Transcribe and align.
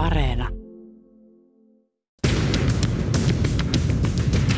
Areena. 0.00 0.48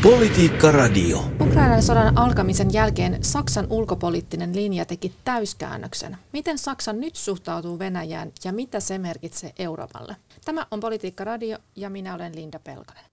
Politiikka 0.03 0.72
Radio. 0.72 1.18
Ukrainan 1.41 1.83
sodan 1.83 2.18
alkamisen 2.18 2.72
jälkeen 2.72 3.25
Saksan 3.25 3.67
ulkopoliittinen 3.70 4.57
linja 4.57 4.84
teki 4.84 5.13
täyskäännöksen. 5.25 6.17
Miten 6.33 6.58
Saksa 6.58 6.92
nyt 6.92 7.17
suhtautuu 7.17 7.78
Venäjään 7.78 8.32
ja 8.45 8.52
mitä 8.52 8.80
se 8.80 8.98
merkitsee 8.98 9.52
Euroopalle? 9.59 10.16
Tämä 10.45 10.66
on 10.70 10.80
Politiikka 10.80 11.24
Radio 11.24 11.59
ja 11.77 11.90
minä 11.90 12.14
olen 12.14 12.34
Linda 12.34 12.59
Pelkonen. 12.59 13.04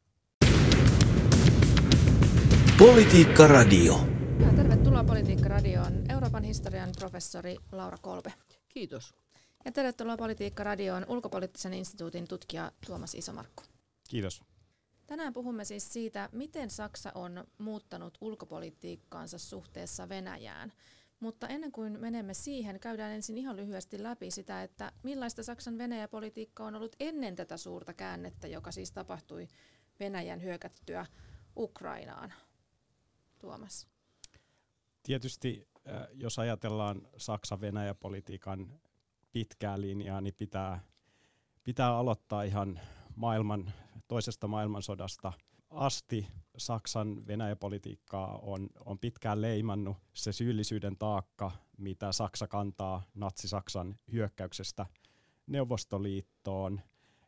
Politiikka 2.79 3.47
Radio. 3.47 3.99
Ja 4.39 4.53
tervetuloa 4.55 5.03
Politiikka 5.03 5.49
Radioon 5.49 5.93
Euroopan 6.09 6.43
historian 6.43 6.89
professori 6.99 7.55
Laura 7.71 7.97
Kolbe. 8.01 8.33
Kiitos. 8.69 9.18
Ja 9.65 9.71
tervetuloa 9.71 10.17
Politiikka 10.17 10.63
Radioon 10.63 11.05
ulkopoliittisen 11.07 11.73
instituutin 11.73 12.27
tutkija 12.27 12.71
Tuomas 12.85 13.15
Isomarkku. 13.15 13.63
Kiitos. 14.09 14.41
Tänään 15.07 15.33
puhumme 15.33 15.65
siis 15.65 15.93
siitä, 15.93 16.29
miten 16.31 16.69
Saksa 16.69 17.11
on 17.15 17.47
muuttanut 17.57 18.17
ulkopolitiikkaansa 18.21 19.37
suhteessa 19.37 20.09
Venäjään. 20.09 20.73
Mutta 21.19 21.47
ennen 21.47 21.71
kuin 21.71 21.99
menemme 21.99 22.33
siihen, 22.33 22.79
käydään 22.79 23.11
ensin 23.11 23.37
ihan 23.37 23.55
lyhyesti 23.55 24.03
läpi 24.03 24.31
sitä, 24.31 24.63
että 24.63 24.91
millaista 25.03 25.43
Saksan 25.43 25.77
Venäjäpolitiikka 25.77 26.63
on 26.65 26.75
ollut 26.75 26.95
ennen 26.99 27.35
tätä 27.35 27.57
suurta 27.57 27.93
käännettä, 27.93 28.47
joka 28.47 28.71
siis 28.71 28.91
tapahtui 28.91 29.47
Venäjän 29.99 30.41
hyökättyä 30.41 31.05
Ukrainaan. 31.57 32.33
Tuomas. 33.39 33.87
Tietysti 35.03 35.67
äh, 35.87 36.07
jos 36.13 36.39
ajatellaan 36.39 37.07
Saksa-Venäjä-politiikan 37.17 38.79
pitkää 39.31 39.81
linjaa, 39.81 40.21
niin 40.21 40.33
pitää, 40.37 40.79
pitää 41.63 41.97
aloittaa 41.97 42.43
ihan 42.43 42.79
maailman, 43.15 43.71
toisesta 44.07 44.47
maailmansodasta 44.47 45.33
asti. 45.69 46.27
Saksan 46.57 47.27
Venäjäpolitiikkaa 47.27 48.37
on, 48.37 48.69
on 48.85 48.99
pitkään 48.99 49.41
leimannut 49.41 49.97
se 50.13 50.31
syyllisyyden 50.31 50.97
taakka, 50.97 51.51
mitä 51.77 52.11
Saksa 52.11 52.47
kantaa 52.47 53.03
natsi-Saksan 53.15 53.95
hyökkäyksestä 54.11 54.85
Neuvostoliittoon. 55.47 56.81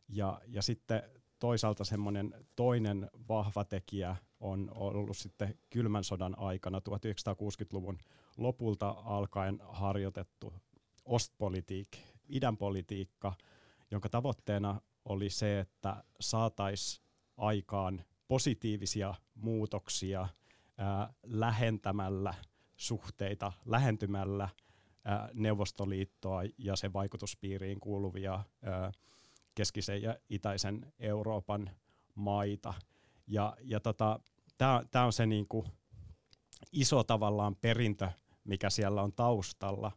Ja, 0.08 0.40
ja 0.46 0.62
sitten 0.62 1.02
toisaalta 1.38 1.84
semmoinen 1.84 2.34
toinen 2.56 3.10
vahva 3.28 3.64
tekijä 3.64 4.16
on 4.40 4.70
ollut 4.74 5.16
sitten 5.16 5.58
kylmän 5.70 6.04
sodan 6.04 6.38
aikana 6.38 6.78
1960-luvun 6.78 7.98
lopulta 8.36 8.94
alkaen 9.04 9.60
harjoitettu 9.68 10.52
Ostpolitiik, 11.12 11.88
idän 12.28 12.56
politiikka, 12.56 13.32
jonka 13.90 14.08
tavoitteena 14.08 14.80
oli 15.04 15.30
se, 15.30 15.60
että 15.60 16.04
saataisiin 16.20 17.06
aikaan 17.36 18.04
positiivisia 18.28 19.14
muutoksia 19.34 20.28
ää, 20.78 21.12
lähentämällä 21.22 22.34
suhteita, 22.76 23.52
lähentymällä 23.64 24.48
ää, 25.04 25.28
Neuvostoliittoa 25.34 26.42
ja 26.58 26.76
sen 26.76 26.92
vaikutuspiiriin 26.92 27.80
kuuluvia 27.80 28.44
ää, 28.62 28.92
keskisen 29.54 30.02
ja 30.02 30.16
itäisen 30.28 30.92
Euroopan 30.98 31.70
maita. 32.14 32.74
Ja, 33.26 33.56
ja 33.60 33.80
tota, 33.80 34.20
tämä 34.90 35.04
on 35.04 35.12
se 35.12 35.26
niinku 35.26 35.66
iso 36.72 37.04
tavallaan 37.04 37.56
perintö, 37.56 38.10
mikä 38.44 38.70
siellä 38.70 39.02
on 39.02 39.12
taustalla. 39.12 39.92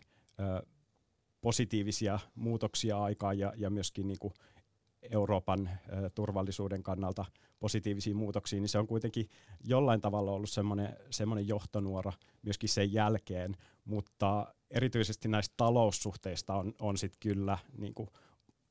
positiivisia 1.42 2.20
muutoksia 2.36 3.04
aikaan 3.04 3.40
ja, 3.40 3.54
ja 3.56 3.70
myöskin 3.70 4.08
niin 4.08 4.20
kuin 4.20 4.34
Euroopan 5.02 5.70
turvallisuuden 6.16 6.84
kannalta 6.84 7.26
positiivisiin 7.60 8.16
muutoksiin, 8.16 8.62
niin 8.62 8.70
se 8.70 8.80
on 8.80 8.88
kuitenkin 8.88 9.30
jollain 9.64 10.02
tavalla 10.02 10.32
ollut 10.32 10.50
semmoinen, 10.50 10.98
semmoinen 11.10 11.48
johtonuora 11.48 12.14
myöskin 12.42 12.70
sen 12.70 12.94
jälkeen, 12.94 13.58
mutta 13.86 14.56
erityisesti 14.72 15.28
näistä 15.28 15.54
taloussuhteista 15.58 16.56
on, 16.56 16.74
on 16.80 16.98
sitten 16.98 17.20
kyllä 17.20 17.58
niin 17.78 17.94
kuin 17.94 18.10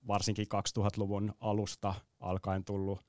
varsinkin 0.07 0.47
2000-luvun 0.79 1.35
alusta 1.41 1.95
alkaen 2.21 2.65
tullut, 2.65 3.01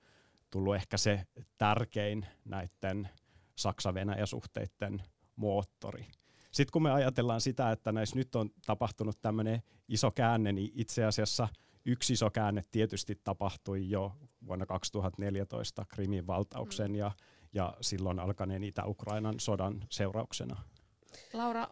tullut 0.50 0.76
ehkä 0.76 0.98
se 0.98 1.24
tärkein 1.58 2.26
näiden 2.46 3.10
Saksa-Venäjä-suhteiden 3.56 5.04
moottori. 5.36 6.08
Sitten 6.52 6.72
kun 6.72 6.84
me 6.84 6.92
ajatellaan 6.92 7.42
sitä, 7.42 7.72
että 7.72 7.92
näissä 7.92 8.16
nyt 8.16 8.36
on 8.36 8.50
tapahtunut 8.66 9.22
tämmöinen 9.22 9.62
iso 9.88 10.12
käänne, 10.12 10.52
niin 10.52 10.72
itse 10.76 11.06
asiassa– 11.06 11.48
yksi 11.86 12.14
iso 12.14 12.30
käänne 12.30 12.64
tietysti 12.72 13.22
tapahtui 13.24 13.90
jo 13.90 14.16
vuonna 14.46 14.66
2014 14.66 15.86
Krimin 15.90 16.28
valtauksen 16.28 16.96
ja, 16.96 17.12
ja 17.54 17.78
silloin 17.82 18.20
alkaneen 18.20 18.64
Itä-Ukrainan 18.64 19.40
sodan 19.40 19.86
seurauksena. 19.90 20.64
Laura, 21.34 21.68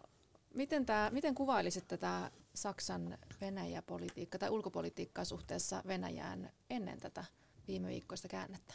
miten, 0.54 0.86
tää, 0.86 1.12
miten 1.12 1.36
kuvailisit 1.36 1.88
tätä 1.88 2.32
Saksan 2.58 3.18
Venäjä-politiikkaa 3.42 4.40
tai 4.40 4.50
ulkopolitiikkaa 4.50 5.26
suhteessa 5.26 5.84
Venäjään 5.88 6.52
ennen 6.70 7.00
tätä 7.00 7.26
viime 7.68 7.88
viikkoista 7.88 8.28
käännettä? 8.28 8.74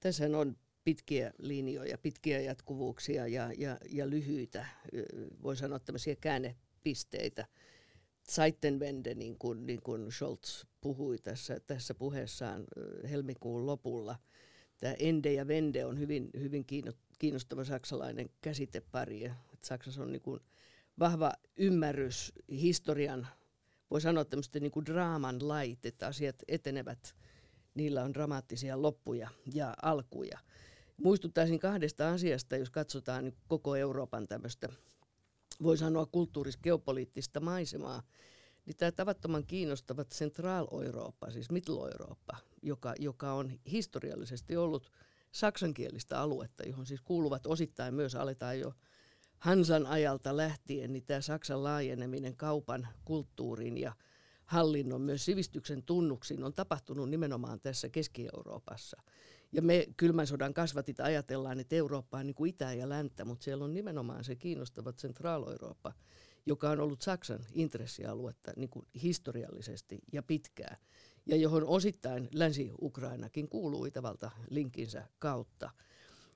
Tässä 0.00 0.24
on 0.38 0.56
pitkiä 0.84 1.32
linjoja, 1.38 1.98
pitkiä 1.98 2.40
jatkuvuuksia 2.40 3.26
ja, 3.26 3.52
ja, 3.58 3.78
ja 3.90 4.10
lyhyitä, 4.10 4.66
voi 5.42 5.56
sanoa 5.56 5.78
tämmöisiä 5.78 6.16
käännepisteitä– 6.16 7.46
Zeitenwende, 8.30 9.14
niin 9.14 9.38
kuin, 9.38 9.66
niin 9.66 9.82
kuin 9.82 10.12
Scholz 10.12 10.64
puhui 10.80 11.18
tässä, 11.18 11.60
tässä 11.66 11.94
puheessaan 11.94 12.64
helmikuun 13.10 13.66
lopulla. 13.66 14.16
Tämä 14.78 14.94
ende 14.98 15.32
ja 15.32 15.48
vende 15.48 15.86
on 15.86 15.98
hyvin, 15.98 16.30
hyvin 16.40 16.64
kiinnostava 17.18 17.64
saksalainen 17.64 18.30
käsitepari. 18.40 19.30
Saksassa 19.62 20.02
on 20.02 20.12
niin 20.12 20.22
kuin 20.22 20.40
vahva 20.98 21.32
ymmärrys 21.56 22.32
historian, 22.50 23.26
voi 23.90 24.00
sanoa 24.00 24.24
tämmöistä 24.24 24.60
niin 24.60 24.72
kuin 24.72 24.86
draaman 24.86 25.48
lait, 25.48 25.86
että 25.86 26.06
asiat 26.06 26.36
etenevät, 26.48 27.14
niillä 27.74 28.02
on 28.02 28.14
dramaattisia 28.14 28.82
loppuja 28.82 29.30
ja 29.54 29.74
alkuja. 29.82 30.38
Muistuttaisin 30.96 31.58
kahdesta 31.58 32.10
asiasta, 32.10 32.56
jos 32.56 32.70
katsotaan 32.70 33.32
koko 33.48 33.76
Euroopan 33.76 34.28
tämmöistä 34.28 34.68
voi 35.62 35.78
sanoa 35.78 36.06
kulttuuris-geopoliittista 36.06 37.40
maisemaa, 37.40 38.02
niin 38.66 38.76
tämä 38.76 38.92
tavattoman 38.92 39.46
kiinnostavat 39.46 40.08
Central-Eurooppa, 40.10 41.30
siis 41.30 41.50
Middle-Eurooppa, 41.50 42.36
joka, 42.62 42.94
joka 42.98 43.32
on 43.32 43.52
historiallisesti 43.70 44.56
ollut 44.56 44.92
saksankielistä 45.32 46.20
aluetta, 46.20 46.62
johon 46.62 46.86
siis 46.86 47.00
kuuluvat 47.00 47.46
osittain 47.46 47.94
myös, 47.94 48.14
aletaan 48.14 48.60
jo 48.60 48.74
Hansan 49.42 49.86
ajalta 49.86 50.36
lähtien, 50.36 50.92
niin 50.92 51.04
tämä 51.04 51.20
Saksan 51.20 51.62
laajeneminen 51.62 52.36
kaupan, 52.36 52.88
kulttuurin 53.04 53.78
ja 53.78 53.92
hallinnon, 54.44 55.00
myös 55.00 55.24
sivistyksen 55.24 55.82
tunnuksiin 55.82 56.44
on 56.44 56.54
tapahtunut 56.54 57.10
nimenomaan 57.10 57.60
tässä 57.60 57.88
Keski-Euroopassa. 57.88 59.02
Ja 59.52 59.62
me 59.62 59.86
kylmän 59.96 60.26
sodan 60.26 60.54
kasvatit 60.54 61.00
ajatellaan, 61.00 61.60
että 61.60 61.76
Eurooppa 61.76 62.18
on 62.18 62.26
niin 62.26 62.34
kuin 62.34 62.50
itä 62.50 62.72
ja 62.72 62.88
länttä, 62.88 63.24
mutta 63.24 63.44
siellä 63.44 63.64
on 63.64 63.74
nimenomaan 63.74 64.24
se 64.24 64.36
kiinnostava 64.36 64.92
Centraal-Eurooppa, 64.92 65.92
joka 66.46 66.70
on 66.70 66.80
ollut 66.80 67.02
Saksan 67.02 67.46
intressialuetta 67.52 68.52
niin 68.56 68.70
kuin 68.70 68.86
historiallisesti 69.02 69.98
ja 70.12 70.22
pitkään, 70.22 70.76
ja 71.26 71.36
johon 71.36 71.64
osittain 71.64 72.28
Länsi-Ukrainakin 72.32 73.48
kuuluu 73.48 73.84
Itävalta 73.84 74.30
linkinsä 74.50 75.08
kautta. 75.18 75.70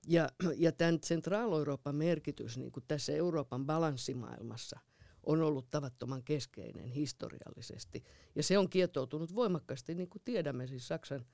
Ja, 0.06 0.28
ja 0.56 0.72
tämän 0.72 1.00
Centraal-Euroopan 1.00 1.94
merkitys 1.96 2.58
niin 2.58 2.72
kuin 2.72 2.84
tässä 2.88 3.12
Euroopan 3.12 3.66
balanssimaailmassa 3.66 4.80
on 5.22 5.42
ollut 5.42 5.70
tavattoman 5.70 6.22
keskeinen 6.22 6.88
historiallisesti. 6.88 8.04
Ja 8.34 8.42
se 8.42 8.58
on 8.58 8.70
kietoutunut 8.70 9.34
voimakkaasti, 9.34 9.94
niin 9.94 10.08
kuin 10.08 10.22
tiedämme, 10.24 10.66
siis 10.66 10.88
Saksan 10.88 11.24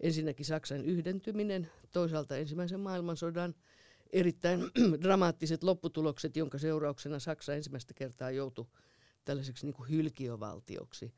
Ensinnäkin 0.00 0.46
Saksan 0.46 0.84
yhdentyminen, 0.84 1.70
toisaalta 1.92 2.36
ensimmäisen 2.36 2.80
maailmansodan 2.80 3.54
erittäin 4.12 4.60
dramaattiset 5.02 5.62
lopputulokset, 5.62 6.36
jonka 6.36 6.58
seurauksena 6.58 7.18
Saksa 7.18 7.54
ensimmäistä 7.54 7.94
kertaa 7.94 8.30
joutui 8.30 8.66
tällaiseksi 9.24 9.66
niin 9.66 9.74
kuin 9.74 9.90
hylkiövaltioksi. 9.90 11.14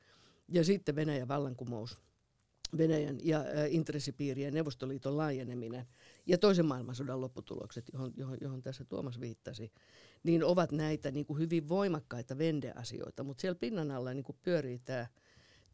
Ja 0.49 0.65
sitten 0.65 0.97
Venäjän 0.97 1.29
vallankumous, 1.29 1.99
Venäjän 2.79 3.19
ja 3.23 3.45
intressipiirien 3.69 4.55
Neuvostoliiton 4.55 5.17
laajeneminen 5.17 5.87
ja 6.27 6.39
toisen 6.39 6.67
maailmansodan 6.67 7.21
lopputulokset, 7.21 7.91
johon, 7.93 8.13
johon, 8.17 8.39
johon 8.41 8.63
tässä 8.63 8.85
Tuomas 8.85 9.21
viittasi, 9.21 9.73
niin 10.23 10.45
ovat 10.45 10.73
näitä 10.73 11.11
niin 11.11 11.27
kuin 11.27 11.39
hyvin 11.39 11.69
voimakkaita 11.69 12.39
vendeasioita. 12.39 13.25
Mutta 13.25 13.41
siellä 13.41 13.59
pinnan 13.59 13.91
alla 13.91 14.15
niin 14.15 14.25
kuin 14.25 14.39
pyörii 14.43 14.79
tämä 14.79 15.07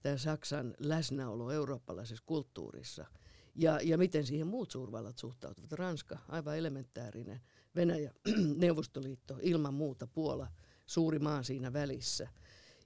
tämä 0.03 0.17
Saksan 0.17 0.75
läsnäolo 0.79 1.51
eurooppalaisessa 1.51 2.25
kulttuurissa– 2.27 3.07
ja, 3.59 3.81
ja 3.83 3.99
miten 3.99 4.27
siihen 4.27 4.47
muut 4.47 4.71
suurvallat 4.71 5.19
suhtautuvat. 5.19 5.73
Ranska, 5.73 6.19
aivan 6.29 6.59
elementaarinen. 6.59 7.41
Venäjä, 7.77 8.13
Neuvostoliitto, 8.57 9.39
ilman 9.43 9.75
muuta 9.75 10.07
Puola, 10.07 10.49
suuri 10.87 11.19
maa 11.19 11.43
siinä 11.43 11.73
välissä. 11.73 12.29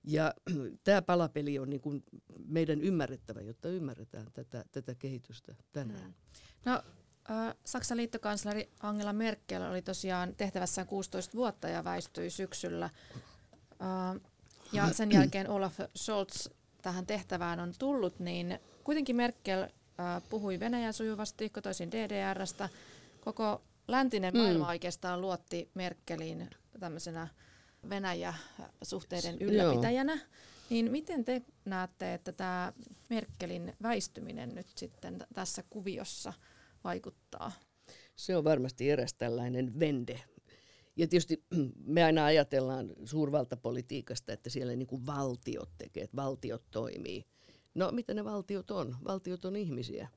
Ja 0.05 0.35
tämä 0.85 1.03
palapeli 1.03 1.59
on 1.59 1.71
niin 1.71 1.81
kuin 1.81 2.05
meidän 2.47 2.81
ymmärrettävä, 2.81 3.41
jotta 3.41 3.69
ymmärretään 3.69 4.27
tätä, 4.33 4.65
tätä 4.73 4.95
kehitystä 4.95 5.55
tänään. 5.73 6.07
Mm. 6.07 6.15
No, 6.65 6.83
äh, 7.31 7.55
Saksan 7.65 7.97
liittokansleri 7.97 8.71
Angela 8.81 9.13
Merkel 9.13 9.63
oli 9.63 9.83
tosiaan 9.83 10.35
tehtävässään 10.37 10.87
16 10.87 11.35
vuotta 11.35 11.69
ja 11.69 11.85
väistyi 11.85 12.31
syksyllä. 12.31 12.85
Äh, 12.85 14.21
ja 14.73 14.93
sen 14.93 15.13
jälkeen 15.17 15.51
Olaf 15.51 15.81
Scholz 15.99 16.49
tähän 16.83 17.07
tehtävään 17.07 17.61
on 17.61 17.73
tullut, 17.79 18.19
niin 18.19 18.59
kuitenkin 18.85 19.17
Merkel 19.17 19.69
puhui 20.29 20.61
Venäjän 20.61 20.93
sujuvasti, 20.93 21.51
kotoisin 21.51 21.91
DDRstä. 21.93 22.69
Koko 23.21 23.63
läntinen 23.89 24.35
mm. 24.35 24.41
maailma 24.41 24.69
oikeastaan 24.69 25.21
luotti 25.21 25.71
Merkelin 25.75 26.51
tämmöisenä 26.81 27.29
Venäjä-suhteiden 27.89 29.39
ylläpitäjänä. 29.41 30.13
Joo. 30.13 30.23
Niin 30.71 30.91
miten 30.91 31.25
te 31.25 31.43
näette, 31.65 32.15
että 32.15 32.33
tämä 32.33 32.73
Merkelin 33.11 33.73
väistyminen 33.83 34.55
nyt 34.55 34.67
sitten 34.77 35.27
tässä 35.35 35.65
kuviossa 35.71 36.33
vaikuttaa? 36.85 37.53
Se 38.17 38.37
on 38.37 38.45
varmasti 38.45 38.91
eräs 38.91 39.15
tällainen 39.15 39.81
vende. 39.81 40.21
Ja 40.97 41.09
tietysti 41.09 41.45
me 41.87 42.05
aina 42.05 42.25
ajatellaan 42.25 42.93
suurvaltapolitiikasta, 43.05 44.33
että 44.33 44.51
siellä 44.51 44.77
niin 44.77 44.87
kuin 44.87 45.07
valtiot 45.07 45.71
tekee, 45.79 46.05
että 46.05 46.17
valtiot 46.17 46.63
toimii– 46.71 47.25
No 47.75 47.91
mitä 47.93 48.15
ne 48.15 48.25
valtiot 48.25 48.71
on? 48.71 48.97
Valtiot 49.05 49.45
on 49.45 49.57
ihmisiä. 49.57 50.09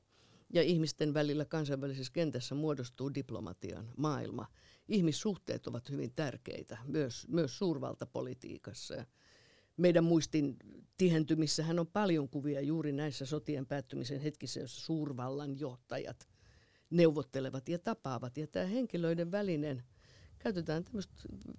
Ja 0.52 0.62
ihmisten 0.62 1.14
välillä 1.14 1.44
kansainvälisessä 1.44 2.12
kentässä 2.12 2.54
muodostuu 2.54 3.14
diplomatian 3.14 3.92
maailma. 3.96 4.46
Ihmissuhteet 4.88 5.66
ovat 5.66 5.90
hyvin 5.90 6.12
tärkeitä, 6.16 6.78
myös, 6.84 7.28
myös 7.28 7.58
suurvaltapolitiikassa. 7.58 9.06
Meidän 9.76 10.04
muistin 10.04 10.56
tihentymissähän 10.98 11.78
on 11.78 11.86
paljon 11.86 12.28
kuvia 12.28 12.60
juuri 12.60 12.92
näissä 12.92 13.26
sotien 13.26 13.66
päättymisen 13.66 14.20
hetkissä, 14.20 14.60
joissa 14.60 14.80
suurvallan 14.80 15.58
johtajat 15.58 16.28
neuvottelevat 16.90 17.68
ja 17.68 17.78
tapaavat. 17.78 18.36
Ja 18.36 18.46
tämä 18.46 18.66
henkilöiden 18.66 19.30
välinen, 19.30 19.82
käytetään 20.38 20.84
tämmöistä 20.84 21.14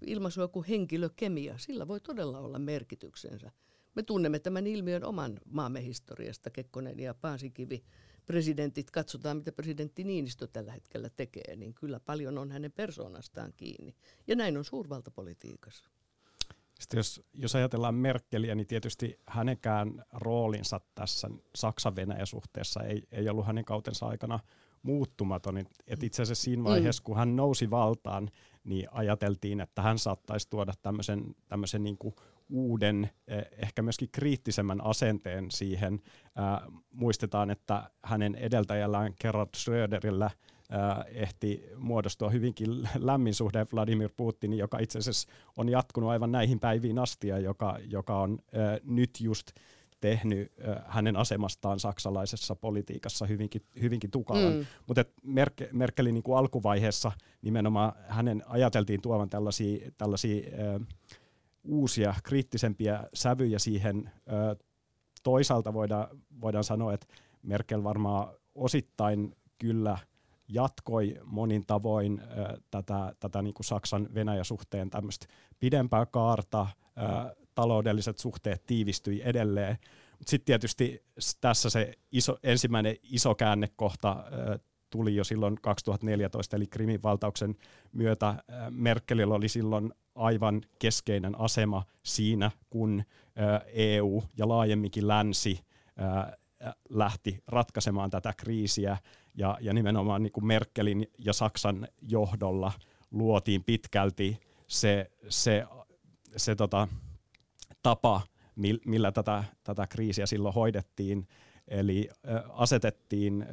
ilmaisua 0.05 0.47
kuin 0.47 0.65
henkilökemia, 0.65 1.57
sillä 1.57 1.87
voi 1.87 1.99
todella 1.99 2.39
olla 2.39 2.59
merkityksensä. 2.59 3.51
Me 3.95 4.03
tunnemme 4.03 4.39
tämän 4.39 4.67
ilmiön 4.67 5.03
oman 5.03 5.39
maamme 5.45 5.83
historiasta, 5.83 6.49
Kekkonen 6.49 6.99
ja 6.99 7.13
Paasikivi. 7.13 7.83
Presidentit, 8.27 8.91
katsotaan 8.91 9.37
mitä 9.37 9.51
presidentti 9.51 10.03
Niinistö 10.03 10.47
tällä 10.47 10.71
hetkellä 10.71 11.09
tekee, 11.09 11.55
niin 11.55 11.73
kyllä 11.73 11.99
paljon 11.99 12.37
on 12.37 12.51
hänen 12.51 12.71
persoonastaan 12.71 13.53
kiinni. 13.57 13.95
Ja 14.27 14.35
näin 14.35 14.57
on 14.57 14.65
suurvaltapolitiikassa. 14.65 15.89
Sitten 16.79 16.97
jos, 16.97 17.21
jos 17.33 17.55
ajatellaan 17.55 17.95
Merkeliä, 17.95 18.55
niin 18.55 18.67
tietysti 18.67 19.19
hänenkään 19.27 20.03
roolinsa 20.13 20.81
tässä 20.95 21.29
Saksan-Venäjä-suhteessa 21.55 22.83
ei, 22.83 23.03
ei 23.11 23.29
ollut 23.29 23.45
hänen 23.45 23.65
kautensa 23.65 24.05
aikana 24.05 24.39
muuttumaton. 24.81 25.57
Et 25.87 26.03
itse 26.03 26.21
asiassa 26.21 26.43
siinä 26.43 26.63
vaiheessa, 26.63 27.03
kun 27.03 27.17
hän 27.17 27.35
nousi 27.35 27.69
valtaan, 27.69 28.31
niin 28.63 28.87
ajateltiin, 28.91 29.61
että 29.61 29.81
hän 29.81 29.99
saattaisi 29.99 30.49
tuoda 30.49 30.73
tämmöisen, 30.81 31.35
tämmöisen 31.47 31.83
niin 31.83 31.97
kuin 31.97 32.15
uuden, 32.49 33.09
eh, 33.27 33.45
ehkä 33.57 33.81
myöskin 33.81 34.09
kriittisemmän 34.11 34.81
asenteen 34.83 35.51
siihen. 35.51 36.01
muistetaan, 36.91 37.51
että 37.51 37.91
hänen 38.03 38.35
edeltäjällään 38.35 39.13
Gerhard 39.21 39.49
Schröderillä 39.55 40.31
ehti 41.07 41.63
muodostua 41.77 42.29
hyvinkin 42.29 42.69
lämmin 42.99 43.33
suhde 43.33 43.65
Vladimir 43.73 44.09
Putinin, 44.17 44.57
joka 44.57 44.79
itse 44.79 44.99
asiassa 44.99 45.29
on 45.57 45.69
jatkunut 45.69 46.09
aivan 46.09 46.31
näihin 46.31 46.59
päiviin 46.59 46.99
asti 46.99 47.27
ja 47.27 47.39
joka, 47.39 47.77
joka 47.85 48.19
on 48.19 48.39
nyt 48.83 49.21
just 49.21 49.51
tehnyt 50.01 50.51
hänen 50.87 51.15
asemastaan 51.15 51.79
saksalaisessa 51.79 52.55
politiikassa 52.55 53.25
hyvinkin, 53.25 53.61
hyvinkin 53.81 54.11
tukalan. 54.11 54.53
Mm. 54.53 54.65
Mutta 54.87 55.05
Merkel, 55.23 55.67
Merkelin 55.71 56.13
niin 56.13 56.23
kuin 56.23 56.37
alkuvaiheessa 56.37 57.11
nimenomaan 57.41 57.93
hänen 58.07 58.43
ajateltiin 58.47 59.01
tuovan 59.01 59.29
tällaisia, 59.29 59.91
tällaisia 59.97 60.47
äh, 60.47 60.87
uusia, 61.67 62.15
kriittisempiä 62.23 63.03
sävyjä 63.13 63.59
siihen. 63.59 64.11
Toisaalta 65.23 65.73
voidaan, 65.73 66.07
voidaan 66.41 66.63
sanoa, 66.63 66.93
että 66.93 67.07
Merkel 67.43 67.83
varmaan 67.83 68.27
osittain 68.55 69.35
kyllä 69.57 69.97
jatkoi 70.47 71.15
monin 71.23 71.65
tavoin 71.67 72.21
tätä, 72.71 73.13
tätä 73.19 73.41
niin 73.41 73.53
kuin 73.53 73.65
Saksan 73.65 74.09
Venäjä-suhteen 74.13 74.89
tämmöistä 74.89 75.27
pidempää 75.59 76.05
kaarta, 76.05 76.67
taloudelliset 77.55 78.17
suhteet 78.17 78.65
tiivistyi 78.65 79.21
edelleen. 79.25 79.77
Sitten 80.25 80.45
tietysti 80.45 81.03
tässä 81.41 81.69
se 81.69 81.93
iso, 82.11 82.37
ensimmäinen 82.43 82.95
iso 83.03 83.35
käännekohta 83.35 84.23
tuli 84.89 85.15
jo 85.15 85.23
silloin 85.23 85.55
2014, 85.61 86.55
eli 86.55 86.67
Krimin 86.67 87.03
valtauksen 87.03 87.55
myötä. 87.91 88.43
Merkelillä 88.69 89.35
oli 89.35 89.47
silloin 89.47 89.93
aivan 90.15 90.61
keskeinen 90.79 91.39
asema 91.39 91.83
siinä, 92.03 92.51
kun 92.69 93.03
EU 93.73 94.23
ja 94.37 94.47
laajemminkin 94.47 95.07
länsi 95.07 95.59
lähti 96.89 97.43
ratkaisemaan 97.47 98.09
tätä 98.09 98.33
kriisiä 98.37 98.97
ja, 99.35 99.57
ja 99.61 99.73
nimenomaan 99.73 100.23
niin 100.23 100.31
kuin 100.31 100.47
Merkelin 100.47 101.07
ja 101.17 101.33
Saksan 101.33 101.87
johdolla 102.01 102.71
luotiin 103.11 103.63
pitkälti 103.63 104.39
se, 104.67 105.11
se, 105.29 105.65
se 106.37 106.55
tota, 106.55 106.87
tapa, 107.83 108.21
millä 108.85 109.11
tätä, 109.11 109.43
tätä 109.63 109.87
kriisiä 109.87 110.25
silloin 110.25 110.55
hoidettiin. 110.55 111.27
Eli 111.67 112.09
asetettiin 112.49 113.45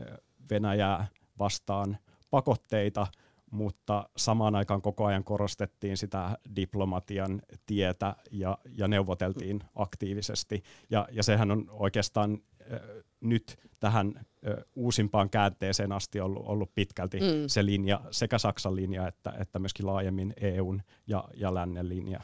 Venäjää 0.51 1.07
vastaan 1.39 1.99
pakotteita– 2.31 3.07
mutta 3.55 4.09
samaan 4.17 4.55
aikaan 4.55 4.83
koko 4.83 5.05
ajan 5.05 5.25
korostettiin 5.25 5.97
sitä 5.97 6.39
diplomatian 6.57 7.43
tietä 7.67 8.17
ja, 8.31 8.59
ja 8.77 8.89
neuvoteltiin 8.89 9.61
aktiivisesti. 9.75 10.63
Ja, 10.91 11.09
ja 11.13 11.23
sehän 11.23 11.51
on 11.51 11.67
oikeastaan 11.71 12.39
äh, 12.73 12.81
nyt 13.21 13.59
tähän 13.81 14.13
äh, 14.17 14.65
uusimpaan 14.75 15.31
käänteeseen 15.31 15.93
asti 15.93 16.21
ollut, 16.21 16.43
ollut 16.47 16.75
pitkälti 16.75 17.21
mm. 17.21 17.27
se 17.47 17.67
linja, 17.67 18.01
sekä 18.11 18.39
Saksan 18.39 18.77
linja 18.77 19.09
että, 19.09 19.33
että 19.41 19.59
myöskin 19.59 19.87
laajemmin 19.87 20.35
EUn 20.41 20.83
ja, 21.07 21.25
ja 21.35 21.55
lännen 21.55 21.89
linja. 21.89 22.21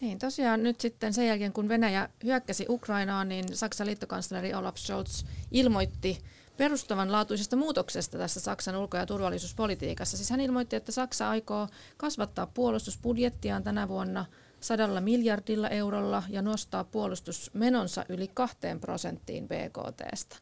Niin, 0.00 0.18
tosiaan 0.18 0.62
nyt 0.62 0.80
sitten 0.80 1.12
sen 1.12 1.26
jälkeen, 1.26 1.52
kun 1.52 1.68
Venäjä 1.68 2.08
hyökkäsi 2.24 2.66
Ukrainaan, 2.68 3.28
niin 3.28 3.44
Saksan 3.56 3.86
liittokansleri 3.86 4.54
Olaf 4.54 4.76
Scholz 4.76 5.24
ilmoitti 5.50 6.18
perustavanlaatuisesta 6.56 7.56
muutoksesta 7.56 8.18
tässä 8.18 8.40
Saksan 8.40 8.76
ulko- 8.76 8.96
ja 8.96 9.06
turvallisuuspolitiikassa. 9.06 10.16
Siis 10.16 10.30
hän 10.30 10.40
ilmoitti, 10.40 10.76
että 10.76 10.92
Saksa 10.92 11.30
aikoo 11.30 11.68
kasvattaa 11.96 12.46
puolustusbudjettiaan 12.46 13.64
tänä 13.64 13.88
vuonna 13.88 14.24
sadalla 14.60 15.00
miljardilla 15.00 15.68
eurolla 15.68 16.22
ja 16.28 16.42
nostaa 16.42 16.84
puolustusmenonsa 16.84 18.04
yli 18.08 18.28
kahteen 18.34 18.80
prosenttiin 18.80 19.48
BKTstä. 19.48 20.36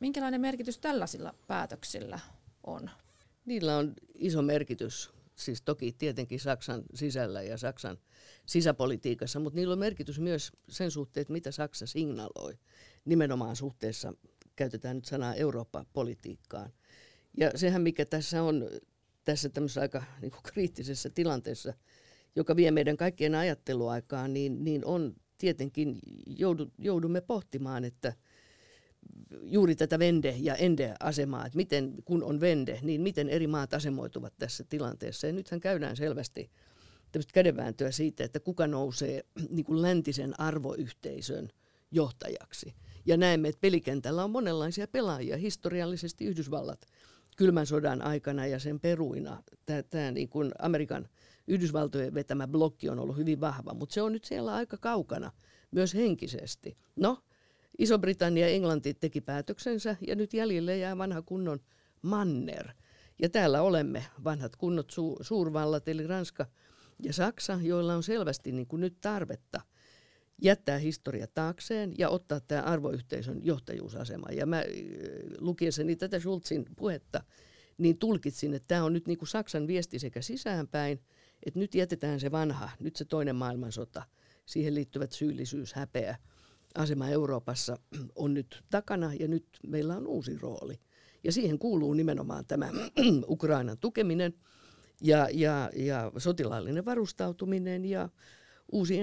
Minkälainen 0.00 0.40
merkitys 0.40 0.78
tällaisilla 0.78 1.34
päätöksillä 1.46 2.18
on? 2.66 2.90
Niillä 3.44 3.76
on 3.76 3.94
iso 4.14 4.42
merkitys, 4.42 5.10
siis 5.36 5.62
toki 5.62 5.92
tietenkin 5.92 6.40
Saksan 6.40 6.82
sisällä 6.94 7.42
ja 7.42 7.58
Saksan 7.58 7.98
sisäpolitiikassa, 8.46 9.40
mutta 9.40 9.56
niillä 9.56 9.72
on 9.72 9.78
merkitys 9.78 10.20
myös 10.20 10.52
sen 10.68 10.90
suhteen, 10.90 11.26
mitä 11.28 11.50
Saksa 11.50 11.86
signaloi 11.86 12.58
nimenomaan 13.04 13.56
suhteessa 13.56 14.12
käytetään 14.62 14.96
nyt 14.96 15.04
sanaa 15.04 15.34
Eurooppa-politiikkaan. 15.34 16.72
Ja 17.36 17.50
sehän, 17.54 17.82
mikä 17.82 18.04
tässä 18.04 18.42
on 18.42 18.68
tässä 19.24 19.48
tämmöisessä 19.48 19.80
aika 19.80 20.02
niin 20.20 20.30
kuin 20.30 20.42
kriittisessä 20.42 21.10
tilanteessa, 21.14 21.74
joka 22.36 22.56
vie 22.56 22.70
meidän 22.70 22.96
kaikkien 22.96 23.34
ajatteluaikaan, 23.34 24.32
niin, 24.32 24.64
niin 24.64 24.84
on 24.84 25.14
tietenkin 25.38 25.98
joudu, 26.26 26.70
joudumme 26.78 27.20
pohtimaan, 27.20 27.84
että 27.84 28.12
juuri 29.42 29.76
tätä 29.76 29.98
vende- 29.98 30.36
ja 30.38 30.54
ende-asemaa, 30.54 31.46
että 31.46 31.56
miten, 31.56 31.94
kun 32.04 32.24
on 32.24 32.40
vende, 32.40 32.78
niin 32.82 33.00
miten 33.00 33.28
eri 33.28 33.46
maat 33.46 33.74
asemoituvat 33.74 34.32
tässä 34.38 34.64
tilanteessa. 34.68 35.26
Ja 35.26 35.32
nythän 35.32 35.60
käydään 35.60 35.96
selvästi 35.96 36.50
tämmöistä 37.12 37.32
kädenvääntöä 37.34 37.90
siitä, 37.90 38.24
että 38.24 38.40
kuka 38.40 38.66
nousee 38.66 39.24
niin 39.50 39.64
kuin 39.64 39.82
läntisen 39.82 40.40
arvoyhteisön 40.40 41.48
johtajaksi. 41.90 42.74
Ja 43.06 43.16
näemme, 43.16 43.48
että 43.48 43.60
pelikentällä 43.60 44.24
on 44.24 44.30
monenlaisia 44.30 44.88
pelaajia. 44.88 45.36
Historiallisesti 45.36 46.24
Yhdysvallat 46.24 46.86
kylmän 47.36 47.66
sodan 47.66 48.02
aikana 48.02 48.46
ja 48.46 48.58
sen 48.58 48.80
peruina. 48.80 49.42
Tämä 49.90 50.10
niin 50.10 50.30
Amerikan 50.58 51.08
Yhdysvaltojen 51.48 52.14
vetämä 52.14 52.48
blokki 52.48 52.88
on 52.88 52.98
ollut 52.98 53.16
hyvin 53.16 53.40
vahva, 53.40 53.74
mutta 53.74 53.94
se 53.94 54.02
on 54.02 54.12
nyt 54.12 54.24
siellä 54.24 54.54
aika 54.54 54.76
kaukana 54.76 55.32
myös 55.70 55.94
henkisesti. 55.94 56.76
No, 56.96 57.18
Iso-Britannia 57.78 58.48
ja 58.48 58.54
Englanti 58.54 58.94
teki 58.94 59.20
päätöksensä 59.20 59.96
ja 60.06 60.14
nyt 60.14 60.34
jäljelle 60.34 60.76
jää 60.76 60.98
vanha 60.98 61.22
kunnon 61.22 61.60
manner. 62.02 62.68
Ja 63.22 63.28
täällä 63.28 63.62
olemme 63.62 64.04
vanhat 64.24 64.56
kunnot 64.56 64.92
su- 64.92 65.24
suurvallat 65.24 65.88
eli 65.88 66.06
Ranska 66.06 66.46
ja 67.02 67.12
Saksa, 67.12 67.58
joilla 67.62 67.94
on 67.94 68.02
selvästi 68.02 68.52
niin 68.52 68.66
kuin 68.66 68.80
nyt 68.80 69.00
tarvetta 69.00 69.60
jättää 70.42 70.78
historia 70.78 71.26
taakseen 71.34 71.94
ja 71.98 72.08
ottaa 72.08 72.40
tämä 72.40 72.62
arvoyhteisön 72.62 73.40
johtajuusasema. 73.44 74.26
Ja 74.32 74.46
mä 74.46 74.58
äh, 74.58 74.64
lukiessani 75.38 75.96
tätä 75.96 76.20
Schulzin 76.20 76.66
puhetta, 76.76 77.24
niin 77.78 77.98
tulkitsin, 77.98 78.54
että 78.54 78.68
tämä 78.68 78.84
on 78.84 78.92
nyt 78.92 79.06
niin 79.06 79.18
kuin 79.18 79.28
Saksan 79.28 79.66
viesti 79.66 79.98
sekä 79.98 80.22
sisäänpäin, 80.22 81.00
että 81.46 81.58
nyt 81.58 81.74
jätetään 81.74 82.20
se 82.20 82.30
vanha, 82.30 82.70
nyt 82.80 82.96
se 82.96 83.04
toinen 83.04 83.36
maailmansota, 83.36 84.02
siihen 84.46 84.74
liittyvät 84.74 85.12
syyllisyys, 85.12 85.74
häpeä, 85.74 86.16
asema 86.74 87.08
Euroopassa 87.08 87.76
on 88.14 88.34
nyt 88.34 88.64
takana 88.70 89.14
ja 89.14 89.28
nyt 89.28 89.46
meillä 89.66 89.96
on 89.96 90.06
uusi 90.06 90.38
rooli. 90.38 90.80
Ja 91.24 91.32
siihen 91.32 91.58
kuuluu 91.58 91.94
nimenomaan 91.94 92.46
tämä 92.46 92.70
Ukrainan 93.28 93.78
tukeminen 93.78 94.34
ja, 95.00 95.28
ja, 95.32 95.70
ja 95.76 96.12
sotilaallinen 96.18 96.84
varustautuminen 96.84 97.84
ja 97.84 98.08
uusi 98.72 98.98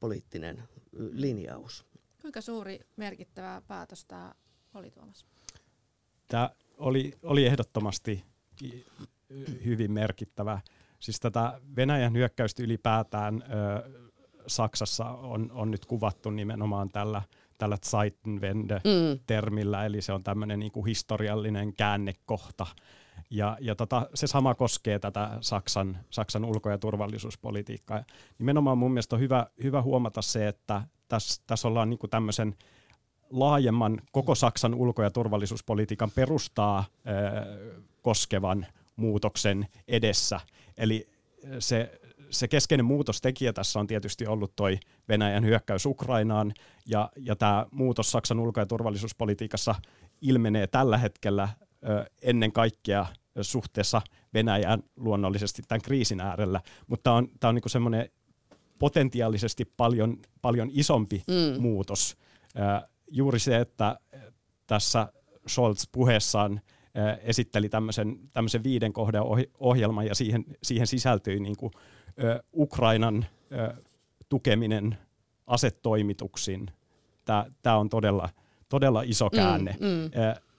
energiapoliittinen 0.00 0.62
linjaus. 0.92 1.84
Kuinka 2.22 2.40
suuri 2.40 2.80
merkittävä 2.96 3.62
päätös 3.68 4.04
tämä 4.04 4.34
oli 4.74 4.90
Tuomas? 4.90 5.26
Tämä 6.28 6.50
oli, 6.78 7.12
oli 7.22 7.46
ehdottomasti 7.46 8.24
hyvin 9.64 9.92
merkittävä. 9.92 10.60
Siis 11.00 11.20
tätä 11.20 11.60
Venäjän 11.76 12.12
hyökkäystä 12.12 12.62
ylipäätään 12.62 13.42
ö, 13.42 13.46
Saksassa 14.46 15.04
on, 15.04 15.50
on 15.52 15.70
nyt 15.70 15.86
kuvattu 15.86 16.30
nimenomaan 16.30 16.88
tällä, 16.88 17.22
tällä 17.58 17.76
Zeitenwende-termillä, 17.86 19.78
mm. 19.78 19.86
eli 19.86 20.02
se 20.02 20.12
on 20.12 20.24
tämmöinen 20.24 20.58
niin 20.58 20.86
historiallinen 20.86 21.74
käännekohta. 21.76 22.66
Ja, 23.30 23.56
ja 23.60 23.74
tota, 23.74 24.06
se 24.14 24.26
sama 24.26 24.54
koskee 24.54 24.98
tätä 24.98 25.38
Saksan, 25.40 25.98
Saksan 26.10 26.44
ulko- 26.44 26.70
ja 26.70 26.78
turvallisuuspolitiikkaa. 26.78 28.04
Nimenomaan 28.38 28.78
mun 28.78 28.92
mielestä 28.92 29.16
on 29.16 29.20
hyvä, 29.20 29.46
hyvä 29.62 29.82
huomata 29.82 30.22
se, 30.22 30.48
että 30.48 30.82
tässä, 31.08 31.42
tässä 31.46 31.68
ollaan 31.68 31.90
niin 31.90 31.98
kuin 31.98 32.10
tämmöisen 32.10 32.54
laajemman 33.30 34.00
koko 34.12 34.34
Saksan 34.34 34.74
ulko- 34.74 35.02
ja 35.02 35.10
turvallisuuspolitiikan 35.10 36.10
perustaa 36.10 36.78
äh, 36.78 36.84
koskevan 38.02 38.66
muutoksen 38.96 39.66
edessä. 39.88 40.40
Eli 40.76 41.08
se 41.58 42.00
se 42.30 42.48
keskeinen 42.48 42.84
muutostekijä 42.84 43.52
tässä 43.52 43.80
on 43.80 43.86
tietysti 43.86 44.26
ollut 44.26 44.56
toi 44.56 44.78
Venäjän 45.08 45.44
hyökkäys 45.44 45.86
Ukrainaan, 45.86 46.52
ja, 46.86 47.10
ja 47.16 47.36
tämä 47.36 47.66
muutos 47.70 48.10
Saksan 48.10 48.40
ulko- 48.40 48.60
ja 48.60 48.66
turvallisuuspolitiikassa 48.66 49.74
ilmenee 50.20 50.66
tällä 50.66 50.98
hetkellä 50.98 51.48
ö, 51.62 51.66
ennen 52.22 52.52
kaikkea 52.52 53.06
suhteessa 53.42 54.02
Venäjään 54.34 54.82
luonnollisesti 54.96 55.62
tämän 55.68 55.82
kriisin 55.82 56.20
äärellä, 56.20 56.60
mutta 56.86 57.02
tämä 57.02 57.16
on, 57.16 57.28
tää 57.40 57.48
on 57.48 57.54
niinku 57.54 57.68
semmoinen 57.68 58.10
potentiaalisesti 58.78 59.64
paljon, 59.64 60.16
paljon 60.42 60.68
isompi 60.72 61.22
mm. 61.28 61.62
muutos. 61.62 62.16
Juuri 63.10 63.38
se, 63.38 63.56
että 63.56 63.98
tässä 64.66 65.12
Scholz 65.48 65.84
puheessaan 65.92 66.60
esitteli 67.22 67.68
tämmöisen, 67.68 68.18
tämmöisen 68.32 68.62
viiden 68.62 68.92
kohdan 68.92 69.24
ohjelman 69.58 70.06
ja 70.06 70.14
siihen, 70.14 70.44
siihen 70.62 70.86
sisältyi 70.86 71.40
niin 71.40 71.56
kuin 71.56 71.72
Ukrainan 72.52 73.26
tukeminen 74.28 74.98
asetoimituksiin. 75.46 76.70
Tämä 77.62 77.76
on 77.76 77.88
todella, 77.88 78.28
todella 78.68 79.02
iso 79.02 79.28
mm, 79.32 79.36
käänne. 79.36 79.76
Mm, 79.80 79.86
mm. 79.86 80.10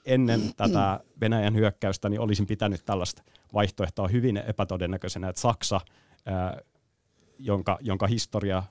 Ennen 0.05 0.41
tätä 0.57 0.99
Venäjän 1.21 1.55
hyökkäystä 1.55 2.09
niin 2.09 2.19
olisin 2.19 2.47
pitänyt 2.47 2.85
tällaista 2.85 3.23
vaihtoehtoa 3.53 4.07
hyvin 4.07 4.37
epätodennäköisenä, 4.37 5.29
että 5.29 5.41
Saksa, 5.41 5.81
jonka, 7.39 7.77
jonka 7.81 8.07
historia 8.07 8.63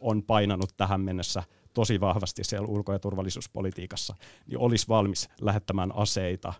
on 0.00 0.22
painanut 0.22 0.70
tähän 0.76 1.00
mennessä 1.00 1.42
tosi 1.74 2.00
vahvasti 2.00 2.44
siellä 2.44 2.68
ulko- 2.68 2.92
ja 2.92 2.98
turvallisuuspolitiikassa, 2.98 4.14
niin 4.46 4.58
olisi 4.58 4.88
valmis 4.88 5.28
lähettämään 5.40 5.92
aseita 5.94 6.52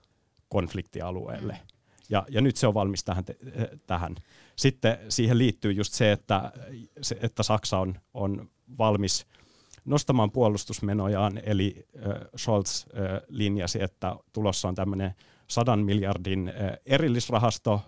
konfliktialueelle. 0.49 1.59
Ja, 2.11 2.27
ja 2.29 2.41
nyt 2.41 2.57
se 2.57 2.67
on 2.67 2.75
valmis 2.75 3.05
tähän, 3.05 3.25
tähän. 3.87 4.15
Sitten 4.57 4.99
siihen 5.09 5.39
liittyy 5.39 5.73
just 5.73 5.93
se, 5.93 6.13
että, 6.13 6.53
että 7.21 7.43
Saksa 7.43 7.79
on, 7.79 7.95
on 8.15 8.51
valmis 8.79 9.27
nostamaan 9.85 10.31
puolustusmenojaan, 10.31 11.41
eli 11.43 11.87
Scholz 12.37 12.87
linjasi, 13.29 13.83
että 13.83 14.17
tulossa 14.33 14.69
on 14.69 14.75
tämmöinen 14.75 15.15
sadan 15.47 15.85
miljardin 15.85 16.53
erillisrahasto, 16.87 17.81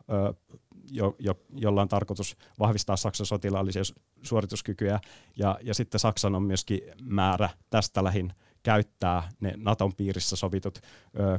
jo, 0.91 1.17
jo, 1.19 1.35
jolla 1.55 1.83
on 1.83 1.89
tarkoitus 1.89 2.37
vahvistaa 2.59 2.97
Saksan 2.97 3.27
sotilaallisia 3.27 3.83
suorituskykyjä, 4.23 5.01
ja, 5.37 5.59
ja 5.63 5.75
sitten 5.75 6.01
Saksan 6.01 6.35
on 6.35 6.43
myöskin 6.43 6.81
määrä 7.03 7.49
tästä 7.71 8.05
lähin 8.05 8.33
käyttää 8.63 9.29
ne 9.41 9.55
Naton 9.57 9.95
piirissä 9.95 10.37
sovitut 10.37 10.79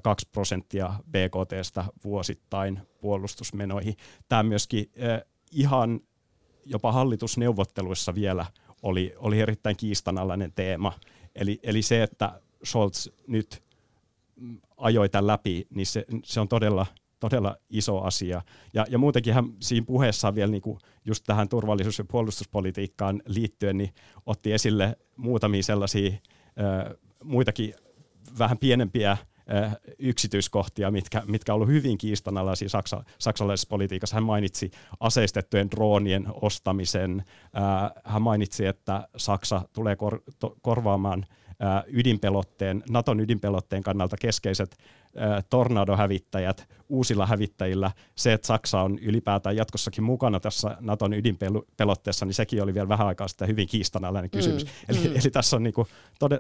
2 0.04 0.30
prosenttia 0.32 0.94
BKTstä 1.12 1.86
vuosittain 2.04 2.82
puolustusmenoihin. 3.02 3.96
Tämä 4.30 4.44
myöskin 4.44 4.92
ihan 5.52 6.00
jopa 6.66 6.92
hallitusneuvotteluissa 6.92 8.16
vielä 8.16 8.46
oli, 8.84 9.14
oli 9.18 9.40
erittäin 9.40 9.78
kiistanalainen 9.78 10.52
teema. 10.56 10.94
Eli, 11.36 11.60
eli 11.64 11.82
se, 11.82 12.04
että 12.04 12.42
Scholz 12.66 13.08
nyt 13.28 13.64
ajoi 14.78 15.10
tämän 15.10 15.28
läpi, 15.28 15.68
niin 15.70 15.86
se, 15.86 16.06
se 16.24 16.40
on 16.40 16.48
todella, 16.48 16.86
todella 17.20 17.56
iso 17.70 18.02
asia. 18.02 18.42
Ja, 18.74 18.86
ja 18.90 18.98
muutenkin 18.98 19.34
hän 19.34 19.46
siinä 19.60 19.86
puheessaan 19.86 20.36
vielä 20.36 20.52
niinku 20.52 20.80
just 21.06 21.24
tähän 21.28 21.50
turvallisuus- 21.50 21.98
ja 22.00 22.06
puolustuspolitiikkaan 22.06 23.22
liittyen, 23.26 23.78
niin 23.78 23.90
otti 24.26 24.54
esille 24.54 24.98
muutamia 25.18 25.64
sellaisia 25.64 26.12
muitakin 27.24 27.74
vähän 28.40 28.58
pienempiä 28.58 29.18
yksityiskohtia, 30.00 30.92
mitkä, 30.92 31.24
mitkä 31.28 31.54
ollut 31.54 31.68
hyvin 31.68 31.98
kiistanalaisia 31.98 32.70
saksa, 32.70 33.04
saksalaisessa 33.20 33.70
politiikassa. 33.70 34.16
Hän 34.16 34.24
mainitsi 34.24 34.72
aseistettujen 35.00 35.72
droonien 35.72 36.28
ostamisen. 36.42 37.24
Hän 38.04 38.22
mainitsi, 38.22 38.66
että 38.66 39.08
Saksa 39.18 39.62
tulee 39.74 39.96
kor, 39.96 40.22
to, 40.40 40.58
korvaamaan 40.62 41.26
ydinpelotteen, 41.88 42.84
Naton 42.90 43.20
ydinpelotteen 43.20 43.84
kannalta 43.84 44.18
keskeiset 44.22 44.78
tornadohävittäjät 45.50 46.68
uusilla 46.90 47.26
hävittäjillä. 47.26 47.92
Se, 48.16 48.34
että 48.34 48.48
Saksa 48.48 48.82
on 48.82 49.00
ylipäätään 49.00 49.56
jatkossakin 49.56 50.04
mukana 50.04 50.40
tässä 50.40 50.78
Naton 50.80 51.14
ydinpelotteessa, 51.14 52.26
niin 52.26 52.34
sekin 52.34 52.64
oli 52.64 52.74
vielä 52.74 52.90
vähän 52.90 53.08
aikaa 53.08 53.28
sitten 53.28 53.48
hyvin 53.48 53.68
kiistanalainen 53.68 54.32
kysymys. 54.32 54.66
Mm, 54.66 54.70
eli, 54.90 55.08
mm. 55.08 55.16
eli 55.16 55.32
tässä 55.32 55.56
on 55.56 55.64
niinku 55.64 55.88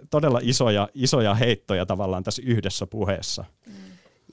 todella 0.09 0.39
isoja, 0.43 0.89
isoja 0.93 1.33
heittoja 1.33 1.85
tavallaan 1.85 2.23
tässä 2.23 2.41
yhdessä 2.45 2.87
puheessa. 2.87 3.45
Mm. 3.65 3.73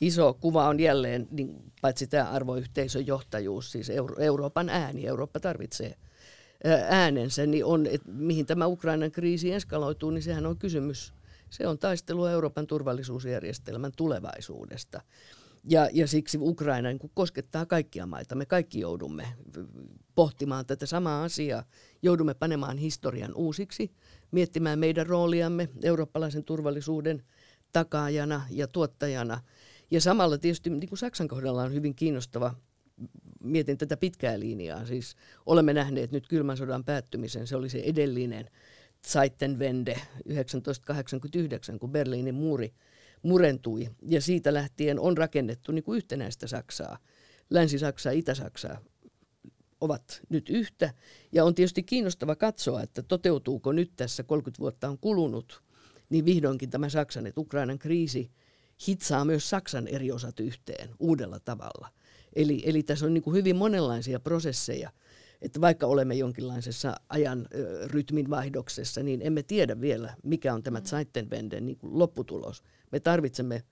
Iso 0.00 0.34
kuva 0.40 0.68
on 0.68 0.80
jälleen, 0.80 1.28
niin 1.30 1.72
paitsi 1.80 2.06
tämä 2.06 2.30
arvoyhteisön 2.30 3.06
johtajuus, 3.06 3.72
siis 3.72 3.90
Euro- 3.90 4.20
Euroopan 4.20 4.68
ääni, 4.68 5.06
Eurooppa 5.06 5.40
tarvitsee 5.40 5.94
äänensä, 6.88 7.46
niin 7.46 7.64
on, 7.64 7.86
että 7.86 8.10
mihin 8.12 8.46
tämä 8.46 8.66
Ukrainan 8.66 9.10
kriisi 9.10 9.52
eskaloituu, 9.52 10.10
niin 10.10 10.22
sehän 10.22 10.46
on 10.46 10.58
kysymys. 10.58 11.12
Se 11.54 11.66
on 11.66 11.78
taistelu 11.78 12.26
Euroopan 12.26 12.66
turvallisuusjärjestelmän 12.66 13.92
tulevaisuudesta. 13.96 15.00
Ja, 15.64 15.88
ja 15.92 16.06
siksi 16.06 16.38
Ukraina 16.40 16.88
niin 16.88 17.10
koskettaa 17.14 17.66
kaikkia 17.66 18.06
maita. 18.06 18.34
Me 18.34 18.46
kaikki 18.46 18.80
joudumme 18.80 19.28
pohtimaan 20.14 20.66
tätä 20.66 20.86
samaa 20.86 21.24
asiaa. 21.24 21.64
Joudumme 22.02 22.34
panemaan 22.34 22.78
historian 22.78 23.34
uusiksi, 23.34 23.90
miettimään 24.30 24.78
meidän 24.78 25.06
rooliamme 25.06 25.68
eurooppalaisen 25.82 26.44
turvallisuuden 26.44 27.22
takaajana 27.72 28.42
ja 28.50 28.68
tuottajana. 28.68 29.40
Ja 29.90 30.00
samalla 30.00 30.38
tietysti 30.38 30.70
niin 30.70 30.88
kuin 30.88 30.98
Saksan 30.98 31.28
kohdalla 31.28 31.62
on 31.62 31.74
hyvin 31.74 31.94
kiinnostava 31.94 32.54
mietin 33.40 33.78
tätä 33.78 33.96
pitkää 33.96 34.40
linjaa. 34.40 34.86
Siis 34.86 35.16
olemme 35.46 35.72
nähneet 35.72 36.12
nyt 36.12 36.28
kylmän 36.28 36.56
sodan 36.56 36.84
päättymisen, 36.84 37.46
se 37.46 37.56
oli 37.56 37.68
se 37.68 37.78
edellinen 37.78 38.50
Zeitenwende 39.08 39.92
1989, 39.94 41.78
kun 41.78 41.90
Berliinin 41.90 42.34
muuri 42.34 42.74
murentui. 43.22 43.88
Ja 44.02 44.20
siitä 44.20 44.54
lähtien 44.54 45.00
on 45.00 45.18
rakennettu 45.18 45.72
niin 45.72 45.84
kuin 45.84 45.96
yhtenäistä 45.96 46.46
Saksaa. 46.46 46.98
Länsi-Saksa 47.50 48.08
ja 48.08 48.18
Itä-Saksa 48.18 48.76
ovat 49.80 50.22
nyt 50.28 50.50
yhtä. 50.50 50.94
Ja 51.32 51.44
on 51.44 51.54
tietysti 51.54 51.82
kiinnostava 51.82 52.36
katsoa, 52.36 52.82
että 52.82 53.02
toteutuuko 53.02 53.72
nyt 53.72 53.92
tässä 53.96 54.22
30 54.22 54.60
vuotta 54.60 54.88
on 54.88 54.98
kulunut, 54.98 55.62
niin 56.10 56.24
vihdoinkin 56.24 56.70
tämä 56.70 56.88
Saksan, 56.88 57.26
että 57.26 57.40
Ukrainan 57.40 57.78
kriisi 57.78 58.30
hitsaa 58.88 59.24
myös 59.24 59.50
Saksan 59.50 59.88
eri 59.88 60.12
osat 60.12 60.40
yhteen 60.40 60.90
uudella 60.98 61.40
tavalla. 61.40 61.88
Eli, 62.36 62.62
eli 62.66 62.82
tässä 62.82 63.06
on 63.06 63.14
niin 63.14 63.22
kuin 63.22 63.36
hyvin 63.36 63.56
monenlaisia 63.56 64.20
prosesseja– 64.20 64.90
että 65.44 65.60
vaikka 65.60 65.86
olemme 65.86 66.14
jonkinlaisessa 66.14 66.94
ajan 67.08 67.46
rytmin 67.84 68.30
vaihdoksessa, 68.30 69.02
niin 69.02 69.20
emme 69.22 69.42
tiedä 69.42 69.80
vielä, 69.80 70.14
mikä 70.22 70.54
on 70.54 70.62
tämä 70.62 70.78
mm. 70.78 70.84
Zeitenwende 70.84 71.60
niin 71.60 71.78
kuin 71.78 71.98
lopputulos. 71.98 72.62
Me 72.92 73.00
tarvitsemme 73.00 73.62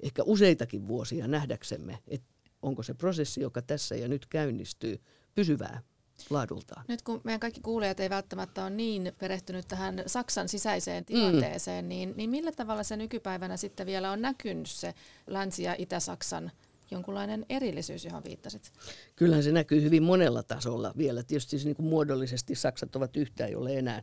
ehkä 0.00 0.22
useitakin 0.26 0.88
vuosia 0.88 1.28
nähdäksemme, 1.28 1.98
että 2.08 2.28
onko 2.62 2.82
se 2.82 2.94
prosessi, 2.94 3.40
joka 3.40 3.62
tässä 3.62 3.94
ja 3.94 4.08
nyt 4.08 4.26
käynnistyy, 4.26 5.00
pysyvää 5.34 5.82
laadultaan. 6.30 6.84
Nyt 6.88 7.02
kun 7.02 7.20
meidän 7.24 7.40
kaikki 7.40 7.60
kuulijat 7.60 8.00
ei 8.00 8.10
välttämättä 8.10 8.62
ole 8.62 8.70
niin 8.70 9.12
perehtynyt 9.18 9.68
tähän 9.68 10.02
Saksan 10.06 10.48
sisäiseen 10.48 11.04
tilanteeseen, 11.04 11.84
mm. 11.84 11.88
niin, 11.88 12.14
niin 12.16 12.30
millä 12.30 12.52
tavalla 12.52 12.82
se 12.82 12.96
nykypäivänä 12.96 13.56
sitten 13.56 13.86
vielä 13.86 14.10
on 14.10 14.22
näkynyt 14.22 14.66
se 14.66 14.94
Länsi- 15.26 15.62
ja 15.62 15.74
Itä-Saksan 15.78 16.50
jonkunlainen 16.92 17.46
erillisyys, 17.48 18.04
johon 18.04 18.24
viittasit? 18.24 18.72
Kyllähän 19.16 19.44
se 19.44 19.52
näkyy 19.52 19.82
hyvin 19.82 20.02
monella 20.02 20.42
tasolla 20.42 20.92
vielä. 20.96 21.22
Tietysti 21.22 21.50
siis 21.50 21.64
niin 21.64 21.76
kuin 21.76 21.86
muodollisesti 21.86 22.54
Saksat 22.54 22.96
ovat 22.96 23.16
yhtään, 23.16 23.52
jolle 23.52 23.78
enää 23.78 24.02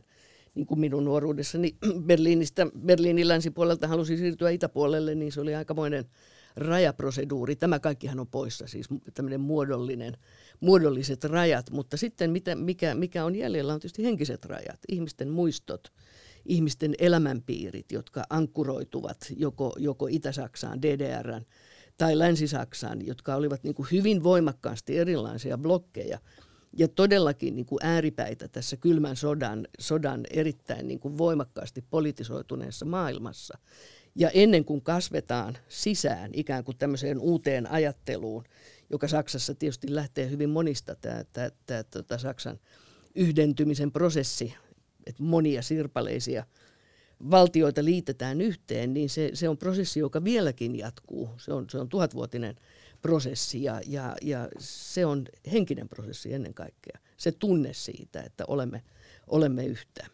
niin 0.54 0.66
kuin 0.66 0.80
minun 0.80 1.04
nuoruudessani 1.04 1.76
Berliinistä, 2.06 2.66
Berliinin 2.78 3.28
länsipuolelta 3.28 3.88
halusi 3.88 4.16
siirtyä 4.16 4.50
itäpuolelle, 4.50 5.14
niin 5.14 5.32
se 5.32 5.40
oli 5.40 5.54
aikamoinen 5.54 6.04
rajaproseduuri. 6.56 7.56
Tämä 7.56 7.80
kaikkihan 7.80 8.20
on 8.20 8.26
poissa, 8.26 8.66
siis 8.66 8.86
tämmöinen 9.14 9.40
muodollinen, 9.40 10.16
muodolliset 10.60 11.24
rajat, 11.24 11.70
mutta 11.70 11.96
sitten 11.96 12.30
mitä, 12.30 12.54
mikä, 12.54 12.94
mikä 12.94 13.24
on 13.24 13.36
jäljellä 13.36 13.74
on 13.74 13.80
tietysti 13.80 14.04
henkiset 14.04 14.44
rajat, 14.44 14.80
ihmisten 14.88 15.28
muistot, 15.28 15.92
ihmisten 16.44 16.94
elämänpiirit, 16.98 17.92
jotka 17.92 18.24
ankkuroituvat 18.30 19.32
joko, 19.36 19.72
joko 19.78 20.06
Itä-Saksaan, 20.10 20.82
DDRn 20.82 21.44
tai 22.00 22.18
Länsi-Saksaan, 22.18 23.06
jotka 23.06 23.34
olivat 23.34 23.64
niin 23.64 23.74
kuin 23.74 23.88
hyvin 23.92 24.22
voimakkaasti 24.22 24.98
erilaisia 24.98 25.58
blokkeja 25.58 26.18
ja 26.78 26.88
todellakin 26.88 27.56
niin 27.56 27.66
kuin 27.66 27.78
ääripäitä 27.82 28.48
tässä 28.48 28.76
kylmän 28.76 29.16
sodan, 29.16 29.66
sodan 29.78 30.20
erittäin 30.30 30.88
niin 30.88 31.00
kuin 31.00 31.18
voimakkaasti 31.18 31.84
politisoituneessa 31.90 32.84
maailmassa. 32.84 33.58
Ja 34.14 34.30
ennen 34.30 34.64
kuin 34.64 34.82
kasvetaan 34.82 35.58
sisään 35.68 36.30
ikään 36.34 36.64
kuin 36.64 36.76
tämmöiseen 36.76 37.18
uuteen 37.18 37.70
ajatteluun, 37.70 38.44
joka 38.90 39.08
Saksassa 39.08 39.54
tietysti 39.54 39.94
lähtee 39.94 40.30
hyvin 40.30 40.50
monista, 40.50 40.94
tämä, 40.94 41.24
tämä, 41.32 41.50
tämä, 41.66 41.82
tämä 42.06 42.18
Saksan 42.18 42.58
yhdentymisen 43.14 43.92
prosessi, 43.92 44.54
että 45.06 45.22
monia 45.22 45.62
sirpaleisia– 45.62 46.46
valtioita 47.30 47.84
liitetään 47.84 48.40
yhteen, 48.40 48.94
niin 48.94 49.10
se, 49.10 49.30
se 49.34 49.48
on 49.48 49.58
prosessi, 49.58 50.00
joka 50.00 50.24
vieläkin 50.24 50.78
jatkuu. 50.78 51.30
Se 51.36 51.52
on, 51.52 51.70
se 51.70 51.78
on 51.78 51.88
tuhatvuotinen 51.88 52.56
prosessi 53.02 53.62
ja, 53.62 53.80
ja, 53.86 54.16
ja 54.22 54.48
se 54.58 55.06
on 55.06 55.24
henkinen 55.52 55.88
prosessi 55.88 56.34
ennen 56.34 56.54
kaikkea. 56.54 56.98
Se 57.16 57.32
tunne 57.32 57.72
siitä, 57.72 58.22
että 58.22 58.44
olemme, 58.48 58.82
olemme 59.26 59.64
yhtä. 59.64 60.06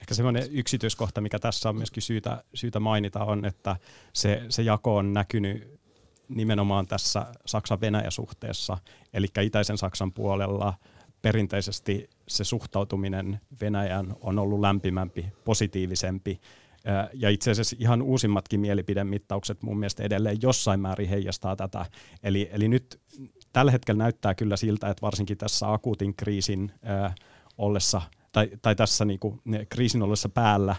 Ehkä 0.00 0.14
semmoinen 0.14 0.48
yksityiskohta, 0.50 1.20
mikä 1.20 1.38
tässä 1.38 1.68
on 1.68 1.76
myöskin 1.76 2.02
syytä, 2.02 2.44
syytä 2.54 2.80
mainita, 2.80 3.24
on, 3.24 3.44
että 3.44 3.76
se, 4.12 4.42
se 4.48 4.62
jako 4.62 4.96
on 4.96 5.12
näkynyt 5.12 5.80
nimenomaan 6.28 6.86
tässä 6.86 7.26
Saksan-Venäjä-suhteessa, 7.46 8.78
eli 9.12 9.26
itäisen 9.42 9.78
Saksan 9.78 10.12
puolella– 10.12 10.74
perinteisesti 11.24 12.10
se 12.28 12.44
suhtautuminen 12.44 13.40
Venäjään 13.60 14.16
on 14.20 14.38
ollut 14.38 14.60
lämpimämpi, 14.60 15.26
positiivisempi. 15.44 16.40
Ja 17.14 17.30
itse 17.30 17.50
asiassa 17.50 17.76
ihan 17.78 18.02
uusimmatkin 18.02 18.60
mielipidemittaukset 18.60 19.62
mun 19.62 19.78
mielestä 19.78 20.02
edelleen 20.02 20.38
jossain 20.42 20.80
määrin 20.80 21.08
heijastaa 21.08 21.56
tätä. 21.56 21.86
Eli, 22.22 22.48
eli 22.52 22.68
nyt 22.68 23.00
tällä 23.52 23.72
hetkellä 23.72 23.98
näyttää 23.98 24.34
kyllä 24.34 24.56
siltä, 24.56 24.88
että 24.88 25.02
varsinkin 25.02 25.38
tässä 25.38 25.72
akuutin 25.72 26.16
kriisin 26.16 26.72
äh, 26.88 27.14
ollessa, 27.58 28.02
tai, 28.32 28.50
tai 28.62 28.76
tässä 28.76 29.04
niinku, 29.04 29.40
kriisin 29.68 30.02
ollessa 30.02 30.28
päällä, 30.28 30.76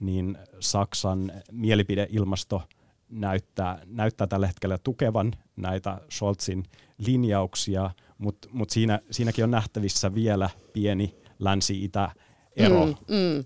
niin 0.00 0.38
Saksan 0.60 1.32
mielipideilmasto 1.52 2.62
näyttää, 3.08 3.78
näyttää 3.86 4.26
tällä 4.26 4.46
hetkellä 4.46 4.78
tukevan 4.78 5.32
näitä 5.56 6.00
Scholzin 6.10 6.64
linjauksia– 6.98 7.90
mutta 8.18 8.48
mut 8.52 8.70
siinä, 8.70 9.00
siinäkin 9.10 9.44
on 9.44 9.50
nähtävissä 9.50 10.14
vielä 10.14 10.50
pieni 10.72 11.14
länsi-itä-ero. 11.38 12.86
Mm, 12.86 12.94
mm. 13.08 13.44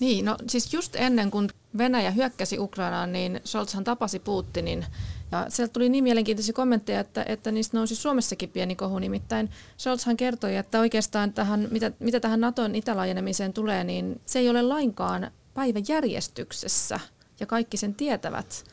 Niin, 0.00 0.24
no 0.24 0.36
siis 0.48 0.74
just 0.74 0.96
ennen 0.96 1.30
kuin 1.30 1.48
Venäjä 1.78 2.10
hyökkäsi 2.10 2.58
Ukrainaan, 2.58 3.12
niin 3.12 3.40
Scholzhan 3.44 3.84
tapasi 3.84 4.18
Putinin. 4.18 4.86
Ja 5.32 5.46
sieltä 5.48 5.72
tuli 5.72 5.88
niin 5.88 6.04
mielenkiintoisia 6.04 6.52
kommentteja, 6.52 7.00
että, 7.00 7.24
että 7.28 7.52
niistä 7.52 7.76
nousi 7.76 7.96
Suomessakin 7.96 8.48
pieni 8.48 8.76
kohu. 8.76 8.98
Nimittäin 8.98 9.50
Scholzhan 9.78 10.16
kertoi, 10.16 10.56
että 10.56 10.80
oikeastaan 10.80 11.32
tähän, 11.32 11.68
mitä, 11.70 11.92
mitä 11.98 12.20
tähän 12.20 12.40
Naton 12.40 12.74
itälaajenemiseen 12.74 13.52
tulee, 13.52 13.84
niin 13.84 14.20
se 14.26 14.38
ei 14.38 14.48
ole 14.48 14.62
lainkaan 14.62 15.30
päiväjärjestyksessä. 15.54 17.00
Ja 17.40 17.46
kaikki 17.46 17.76
sen 17.76 17.94
tietävät. 17.94 18.64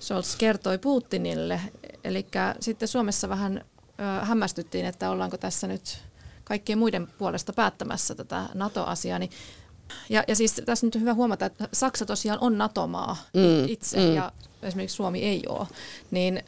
Scholz 0.00 0.36
kertoi 0.36 0.78
Putinille. 0.78 1.60
Eli 2.04 2.26
sitten 2.60 2.88
Suomessa 2.88 3.28
vähän 3.28 3.64
hämmästyttiin, 4.22 4.86
että 4.86 5.10
ollaanko 5.10 5.36
tässä 5.36 5.66
nyt 5.66 5.98
kaikkien 6.44 6.78
muiden 6.78 7.06
puolesta 7.06 7.52
päättämässä 7.52 8.14
tätä 8.14 8.48
NATO-asiaa. 8.54 9.18
Niin, 9.18 9.30
ja, 10.08 10.24
ja 10.28 10.36
siis 10.36 10.62
tässä 10.64 10.86
nyt 10.86 10.94
on 10.94 11.00
hyvä 11.00 11.14
huomata, 11.14 11.46
että 11.46 11.68
Saksa 11.72 12.06
tosiaan 12.06 12.38
on 12.40 12.58
NATO-maa 12.58 13.16
mm, 13.34 13.68
itse 13.68 13.96
mm. 13.96 14.14
ja 14.14 14.32
esimerkiksi 14.62 14.96
Suomi 14.96 15.22
ei 15.22 15.42
ole. 15.48 15.66
Niin 16.10 16.42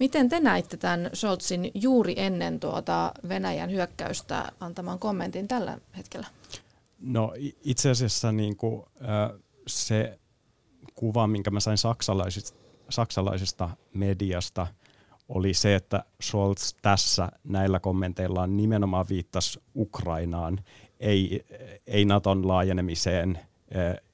miten 0.00 0.28
te 0.28 0.40
näitte 0.40 0.76
tämän 0.76 1.10
Scholzin 1.14 1.70
juuri 1.74 2.14
ennen 2.16 2.60
tuota 2.60 3.12
Venäjän 3.28 3.70
hyökkäystä 3.70 4.52
antamaan 4.60 4.98
kommentin 4.98 5.48
tällä 5.48 5.78
hetkellä? 5.96 6.26
No 7.00 7.32
itse 7.64 7.90
asiassa 7.90 8.32
niin 8.32 8.56
kuin, 8.56 8.86
se 9.66 10.18
kuva, 10.94 11.26
minkä 11.26 11.50
mä 11.50 11.60
sain 11.60 11.78
saksalaisista, 11.78 12.58
saksalaisesta 12.90 13.70
mediasta– 13.94 14.66
oli 15.28 15.54
se, 15.54 15.74
että 15.74 16.04
Scholz 16.22 16.74
tässä 16.82 17.28
näillä 17.44 17.80
kommenteillaan 17.80 18.56
nimenomaan 18.56 19.06
viittasi 19.08 19.60
Ukrainaan, 19.76 20.60
ei, 21.00 21.44
ei 21.86 22.04
Naton 22.04 22.48
laajenemiseen 22.48 23.38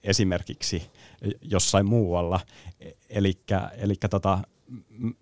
esimerkiksi 0.03 0.91
jossain 1.43 1.87
muualla. 1.87 2.41
Eli 3.09 3.97
tota, 4.11 4.39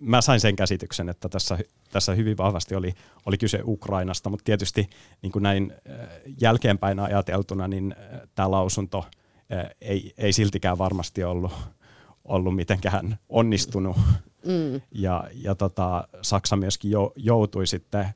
mä 0.01 0.21
sain 0.21 0.41
sen 0.41 0.57
käsityksen, 0.57 1.09
että 1.09 1.29
tässä, 1.29 1.59
tässä 1.91 2.15
hyvin 2.15 2.37
vahvasti 2.37 2.75
oli, 2.75 2.95
oli 3.27 3.39
kyse 3.39 3.61
Ukrainasta, 3.65 4.31
mutta 4.31 4.45
tietysti 4.45 4.91
niin 5.23 5.33
kuin 5.33 5.43
näin 5.43 5.73
jälkeenpäin 6.41 6.99
ajateltuna, 7.01 7.69
niin 7.69 7.95
tämä 8.35 8.51
lausunto 8.51 9.05
ei, 9.81 10.13
ei 10.19 10.33
siltikään 10.33 10.79
varmasti 10.79 11.25
ollut, 11.25 11.53
ollut 12.25 12.57
mitenkään 12.57 13.19
onnistunut 13.29 13.97
Mm. 14.47 14.81
Ja, 14.93 15.25
ja 15.35 15.55
tota, 15.55 16.09
Saksa 16.23 16.57
myöskin 16.57 16.91
jo, 16.91 17.13
joutui 17.17 17.67
sitten 17.67 18.07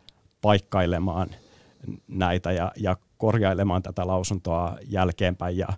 paikkailemaan 0.41 1.31
näitä 2.09 2.53
ja, 2.53 2.73
ja 2.77 2.97
korjailemaan 3.19 3.83
tätä 3.83 4.07
lausuntoa 4.07 4.79
jälkeenpäin 4.89 5.57
ja, 5.57 5.69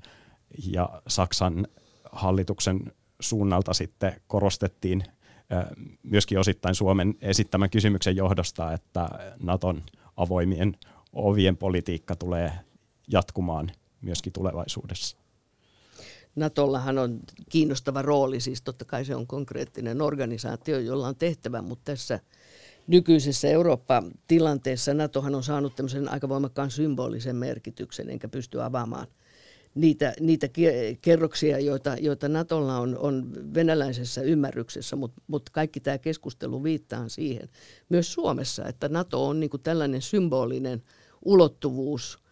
ja 0.73 1.03
Saksan 1.09 1.67
hallituksen 2.13 2.93
suunnalta 3.21 3.75
sitten 3.75 4.21
korostettiin 4.27 5.05
myöskin 6.03 6.39
osittain 6.39 6.75
Suomen 6.75 7.15
esittämän 7.21 7.71
kysymyksen 7.71 8.17
johdosta, 8.17 8.73
että 8.73 9.09
Naton 9.43 9.83
avoimien 10.17 10.77
ovien 11.13 11.57
politiikka 11.57 12.17
tulee 12.17 12.53
jatkumaan 13.09 13.71
myöskin 14.01 14.33
tulevaisuudessa. 14.33 15.17
Natollahan 16.39 16.99
on 16.99 17.21
kiinnostava 17.49 18.03
rooli, 18.03 18.41
siis 18.41 18.63
totta 18.63 18.85
kai 18.85 19.05
se 19.05 19.15
on 19.15 19.27
konkreettinen 19.27 20.03
organisaatio, 20.03 20.79
jolla 20.79 21.09
on 21.09 21.17
tehtävä, 21.17 21.63
mutta 21.63 21.85
tässä 21.85 22.21
nykyisessä 22.87 23.49
Eurooppa-tilanteessa 23.49 24.95
NATOhan 24.95 25.35
on 25.35 25.43
saanut 25.43 25.77
tämmöisen 25.77 26.13
aika 26.13 26.29
voimakkaan 26.29 26.71
symbolisen 26.71 27.37
merkityksen, 27.37 28.11
enkä 28.11 28.29
pysty 28.29 28.63
avaamaan 28.63 29.07
niitä, 29.75 30.15
niitä 30.21 30.49
kerroksia, 31.03 31.59
joita, 31.59 31.97
joita 32.01 32.29
Natolla 32.29 32.79
on, 32.79 32.99
on 32.99 33.33
venäläisessä 33.55 34.23
ymmärryksessä, 34.23 34.97
mutta 34.97 35.23
mut 35.27 35.51
kaikki 35.51 35.81
tämä 35.81 35.99
keskustelu 35.99 36.63
viittaa 36.63 37.09
siihen 37.09 37.49
myös 37.89 38.13
Suomessa, 38.13 38.67
että 38.67 38.89
Nato 38.89 39.29
on 39.29 39.41
niinku 39.41 39.59
tällainen 39.59 40.03
symbolinen 40.03 40.83
ulottuvuus– 41.25 42.19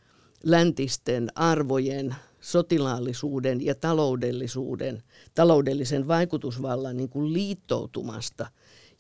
läntisten 0.47 1.29
arvojen, 1.35 2.15
sotilaallisuuden 2.41 3.65
ja 3.65 3.75
taloudellisuuden, 3.75 5.03
taloudellisen 5.35 6.09
vaikutusvallan 6.09 6.97
niin 6.97 7.09
kuin 7.09 7.33
liittoutumasta, 7.33 8.47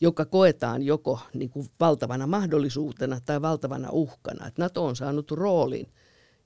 joka 0.00 0.24
koetaan 0.24 0.82
joko 0.82 1.20
niin 1.34 1.50
kuin 1.50 1.66
valtavana 1.80 2.26
mahdollisuutena 2.26 3.20
tai 3.20 3.42
valtavana 3.42 3.88
uhkana. 3.90 4.46
Et 4.46 4.58
NATO 4.58 4.84
on 4.84 4.96
saanut 4.96 5.30
roolin, 5.30 5.86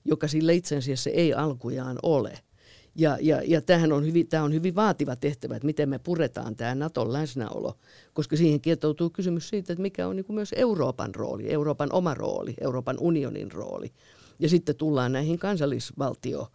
joka 0.05 0.27
sille 0.27 0.53
itse 0.53 0.77
asiassa 0.77 1.09
ei 1.09 1.33
alkujaan 1.33 1.99
ole– 2.03 2.39
ja, 2.95 3.17
ja, 3.21 3.41
ja 3.45 3.61
tämähän 3.61 3.91
on 3.91 4.05
hyvin, 4.05 4.27
tämä 4.27 4.43
on 4.43 4.53
hyvin 4.53 4.75
vaativa 4.75 5.15
tehtävä, 5.15 5.55
että 5.55 5.65
miten 5.65 5.89
me 5.89 5.99
puretaan 5.99 6.55
tämä 6.55 6.75
Naton 6.75 7.13
läsnäolo, 7.13 7.77
koska 8.13 8.37
siihen 8.37 8.61
kietoutuu 8.61 9.09
kysymys 9.09 9.49
siitä, 9.49 9.73
että 9.73 9.81
mikä 9.81 10.07
on 10.07 10.15
niin 10.15 10.25
kuin 10.25 10.35
myös 10.35 10.53
Euroopan 10.55 11.15
rooli, 11.15 11.51
Euroopan 11.53 11.89
oma 11.93 12.13
rooli, 12.13 12.53
Euroopan 12.61 12.97
unionin 12.99 13.51
rooli. 13.51 13.91
Ja 14.41 14.49
sitten 14.49 14.75
tullaan 14.75 15.11
näihin 15.11 15.39
kansallisvaltio 15.39 16.51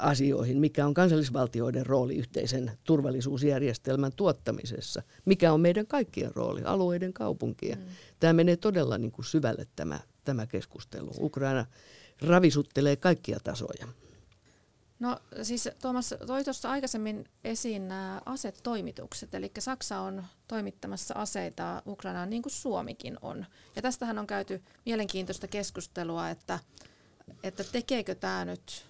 asioihin, 0.00 0.58
mikä 0.58 0.86
on 0.86 0.94
kansallisvaltioiden 0.94 1.86
rooli 1.86 2.16
yhteisen 2.16 2.72
turvallisuusjärjestelmän 2.84 4.12
tuottamisessa, 4.16 5.02
mikä 5.24 5.52
on 5.52 5.60
meidän 5.60 5.86
kaikkien 5.86 6.30
rooli, 6.34 6.62
alueiden 6.64 7.12
kaupunkien. 7.12 7.78
Mm. 7.78 7.84
Tämä 8.20 8.32
menee 8.32 8.56
todella 8.56 8.98
niin 8.98 9.12
kuin 9.12 9.24
syvälle 9.24 9.66
tämä, 9.76 10.00
tämä 10.24 10.46
keskustelu. 10.46 11.10
Ukraina 11.20 11.66
ravisuttelee 12.22 12.96
kaikkia 12.96 13.38
tasoja. 13.44 13.88
No 14.98 15.18
siis 15.42 15.68
Tuomas 15.82 16.14
toi 16.26 16.44
tuossa 16.44 16.70
aikaisemmin 16.70 17.24
esiin 17.44 17.88
nämä 17.88 18.22
asetoimitukset, 18.26 19.34
eli 19.34 19.50
Saksa 19.58 20.00
on 20.00 20.24
toimittamassa 20.48 21.14
aseita 21.14 21.82
Ukrainaan 21.86 22.30
niin 22.30 22.42
kuin 22.42 22.52
Suomikin 22.52 23.16
on. 23.22 23.46
Ja 23.76 23.82
tästähän 23.82 24.18
on 24.18 24.26
käyty 24.26 24.62
mielenkiintoista 24.86 25.48
keskustelua, 25.48 26.30
että, 26.30 26.58
että 27.42 27.64
tekeekö 27.64 28.14
tämä 28.14 28.44
nyt 28.44 28.86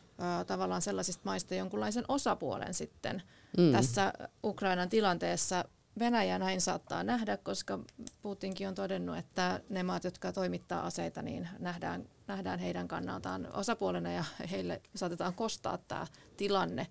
tavallaan 0.47 0.83
sellaisista 0.83 1.23
maista 1.25 1.55
jonkunlaisen 1.55 2.05
osapuolen 2.09 2.75
sitten 2.75 3.23
mm. 3.59 3.73
tässä 3.73 4.12
Ukrainan 4.44 4.88
tilanteessa. 4.88 5.64
Venäjä 5.99 6.38
näin 6.38 6.61
saattaa 6.61 7.03
nähdä, 7.03 7.37
koska 7.37 7.79
Putinkin 8.23 8.68
on 8.68 8.75
todennut, 8.75 9.16
että 9.16 9.61
ne 9.68 9.83
maat, 9.83 10.05
jotka 10.05 10.33
toimittaa 10.33 10.87
aseita, 10.87 11.23
niin 11.23 11.49
nähdään 11.59 12.09
nähdään 12.27 12.59
heidän 12.59 12.88
kannaltaan 12.88 13.49
osapuolena 13.53 14.12
ja 14.12 14.25
heille 14.51 14.83
saatetaan 14.94 15.35
kostaa 15.35 15.79
tämä 15.79 16.07
tilanne. 16.37 16.87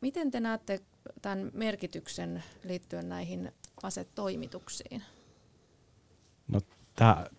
Miten 0.00 0.30
te 0.30 0.40
näette 0.40 0.80
tämän 1.22 1.50
merkityksen 1.54 2.42
liittyen 2.64 3.08
näihin 3.08 3.52
asetoimituksiin? 3.82 5.02
No, 6.48 6.60
tää, 6.96 7.30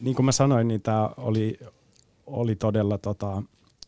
niin 0.00 0.16
kuin 0.16 0.26
mä 0.26 0.32
sanoin, 0.32 0.68
niin 0.68 0.82
tämä 0.82 1.10
oli, 1.16 1.58
oli 2.28 2.56
todella 2.56 2.98
tota, 2.98 3.42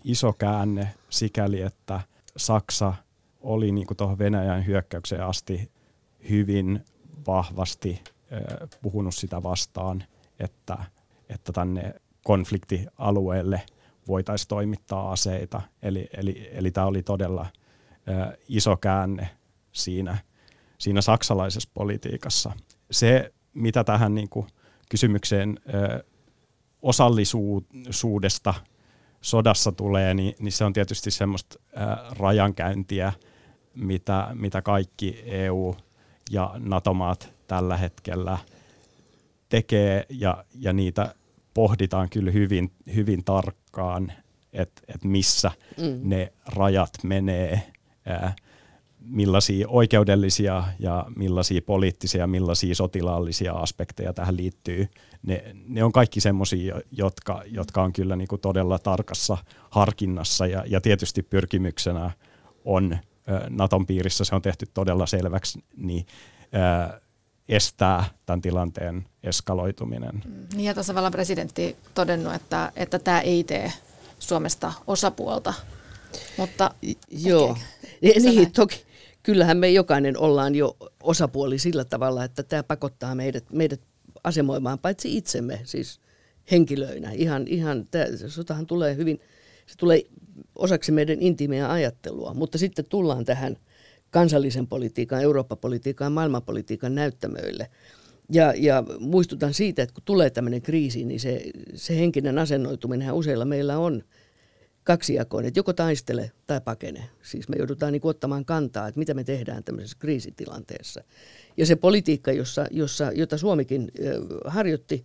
iso 0.04 0.32
käänne 0.32 0.94
sikäli, 1.10 1.60
että 1.60 2.00
Saksa 2.36 2.94
oli 3.40 3.72
niin 3.72 3.86
tuohon 3.96 4.18
Venäjän 4.18 4.66
hyökkäykseen 4.66 5.24
asti 5.24 5.70
hyvin 6.30 6.84
vahvasti 7.26 8.02
äh, 8.04 8.68
puhunut 8.82 9.14
sitä 9.14 9.42
vastaan, 9.42 10.04
että, 10.40 10.78
että 11.28 11.52
tänne 11.52 11.94
konfliktialueelle 12.24 13.62
voitaisiin 14.08 14.48
toimittaa 14.48 15.12
aseita. 15.12 15.62
Eli, 15.82 16.08
eli, 16.12 16.50
eli 16.52 16.70
tämä 16.70 16.86
oli 16.86 17.02
todella 17.02 17.46
ö, 18.08 18.38
iso 18.48 18.76
käänne 18.76 19.30
siinä, 19.72 20.18
siinä 20.78 21.00
saksalaisessa 21.00 21.70
politiikassa. 21.74 22.52
Se, 22.90 23.32
mitä 23.54 23.84
tähän 23.84 24.14
niin 24.14 24.28
kysymykseen 24.90 25.58
ö, 25.74 26.04
osallisuudesta 26.82 28.54
sodassa 29.20 29.72
tulee, 29.72 30.14
niin, 30.14 30.34
niin 30.38 30.52
se 30.52 30.64
on 30.64 30.72
tietysti 30.72 31.10
semmoista 31.10 31.58
ö, 31.72 31.78
rajankäyntiä, 32.18 33.12
mitä, 33.74 34.28
mitä 34.34 34.62
kaikki 34.62 35.22
EU- 35.24 35.76
ja 36.30 36.54
NATO-maat 36.58 37.32
tällä 37.46 37.76
hetkellä 37.76 38.38
tekee, 39.48 40.06
ja, 40.08 40.44
ja 40.54 40.72
niitä 40.72 41.14
pohditaan 41.54 42.08
kyllä 42.10 42.30
hyvin, 42.30 42.72
hyvin 42.94 43.24
tarkkaan, 43.24 44.12
että 44.52 44.82
et 44.88 45.04
missä 45.04 45.50
mm. 45.76 46.00
ne 46.02 46.32
rajat 46.46 46.90
menee, 47.02 47.72
ää, 48.06 48.34
millaisia 49.00 49.68
oikeudellisia 49.68 50.64
ja 50.78 51.06
millaisia 51.16 51.62
poliittisia 51.62 52.20
ja 52.20 52.26
millaisia 52.26 52.74
sotilaallisia 52.74 53.52
aspekteja 53.52 54.12
tähän 54.12 54.36
liittyy. 54.36 54.88
Ne, 55.22 55.54
ne 55.68 55.84
on 55.84 55.92
kaikki 55.92 56.20
semmoisia, 56.20 56.80
jotka, 56.92 57.42
jotka 57.46 57.82
on 57.82 57.92
kyllä 57.92 58.16
niinku 58.16 58.38
todella 58.38 58.78
tarkassa 58.78 59.38
harkinnassa 59.70 60.46
ja, 60.46 60.64
ja 60.66 60.80
tietysti 60.80 61.22
pyrkimyksenä 61.22 62.10
on 62.64 62.98
Naton 63.48 63.86
piirissä, 63.86 64.24
se 64.24 64.34
on 64.34 64.42
tehty 64.42 64.66
todella 64.74 65.06
selväksi, 65.06 65.64
niin 65.76 66.06
ää, 66.52 67.00
estää 67.48 68.04
tämän 68.26 68.40
tilanteen 68.40 69.06
eskaloituminen. 69.22 70.22
Niin 70.54 70.64
ja 70.64 70.74
tasavallan 70.74 71.12
presidentti 71.12 71.76
todennut, 71.94 72.34
että, 72.34 72.72
että 72.76 72.98
tämä 72.98 73.20
ei 73.20 73.44
tee 73.44 73.72
Suomesta 74.18 74.72
osapuolta, 74.86 75.54
mutta... 76.36 76.74
Joo, 77.10 77.56
niin, 78.00 78.22
niin 78.24 78.52
toki. 78.52 78.89
Kyllähän 79.30 79.58
me 79.58 79.70
jokainen 79.70 80.18
ollaan 80.18 80.54
jo 80.54 80.76
osapuoli 81.02 81.58
sillä 81.58 81.84
tavalla, 81.84 82.24
että 82.24 82.42
tämä 82.42 82.62
pakottaa 82.62 83.14
meidät, 83.14 83.44
meidät 83.52 83.80
asemoimaan 84.24 84.78
paitsi 84.78 85.16
itsemme, 85.16 85.60
siis 85.64 86.00
henkilöinä. 86.50 87.10
Ihan, 87.10 87.46
ihan 87.46 87.86
tämä 87.90 88.04
sotahan 88.26 88.66
tulee 88.66 88.96
hyvin, 88.96 89.20
se 89.66 89.76
tulee 89.76 90.02
osaksi 90.54 90.92
meidän 90.92 91.20
intimeä 91.20 91.70
ajattelua, 91.70 92.34
mutta 92.34 92.58
sitten 92.58 92.84
tullaan 92.88 93.24
tähän– 93.24 93.56
kansallisen 94.10 94.66
politiikan, 94.66 95.22
Eurooppa-politiikan, 95.22 96.12
maailmanpolitiikan 96.12 96.94
näyttämöille. 96.94 97.70
Ja, 98.32 98.54
ja 98.56 98.84
muistutan 98.98 99.54
siitä, 99.54 99.82
että 99.82 99.94
kun 99.94 100.02
tulee 100.04 100.30
tämmöinen 100.30 100.62
kriisi, 100.62 101.04
niin 101.04 101.20
se, 101.20 101.42
se 101.74 101.96
henkinen 101.96 102.38
asennoituminen 102.38 103.12
useilla 103.12 103.44
meillä 103.44 103.78
on 103.78 104.02
kaksijakoinen, 104.90 105.48
että 105.48 105.58
joko 105.58 105.72
taistele 105.72 106.30
tai 106.46 106.60
pakene. 106.60 107.08
Siis 107.22 107.48
me 107.48 107.56
joudutaan 107.58 107.92
niin 107.92 108.00
ottamaan 108.04 108.44
kantaa, 108.44 108.88
että 108.88 108.98
mitä 108.98 109.14
me 109.14 109.24
tehdään 109.24 109.64
tämmöisessä 109.64 109.96
kriisitilanteessa. 110.00 111.04
Ja 111.56 111.66
se 111.66 111.76
politiikka, 111.76 112.32
jossa, 112.32 112.66
jossa, 112.70 113.12
jota 113.12 113.38
Suomikin 113.38 113.90
harjoitti 114.44 115.04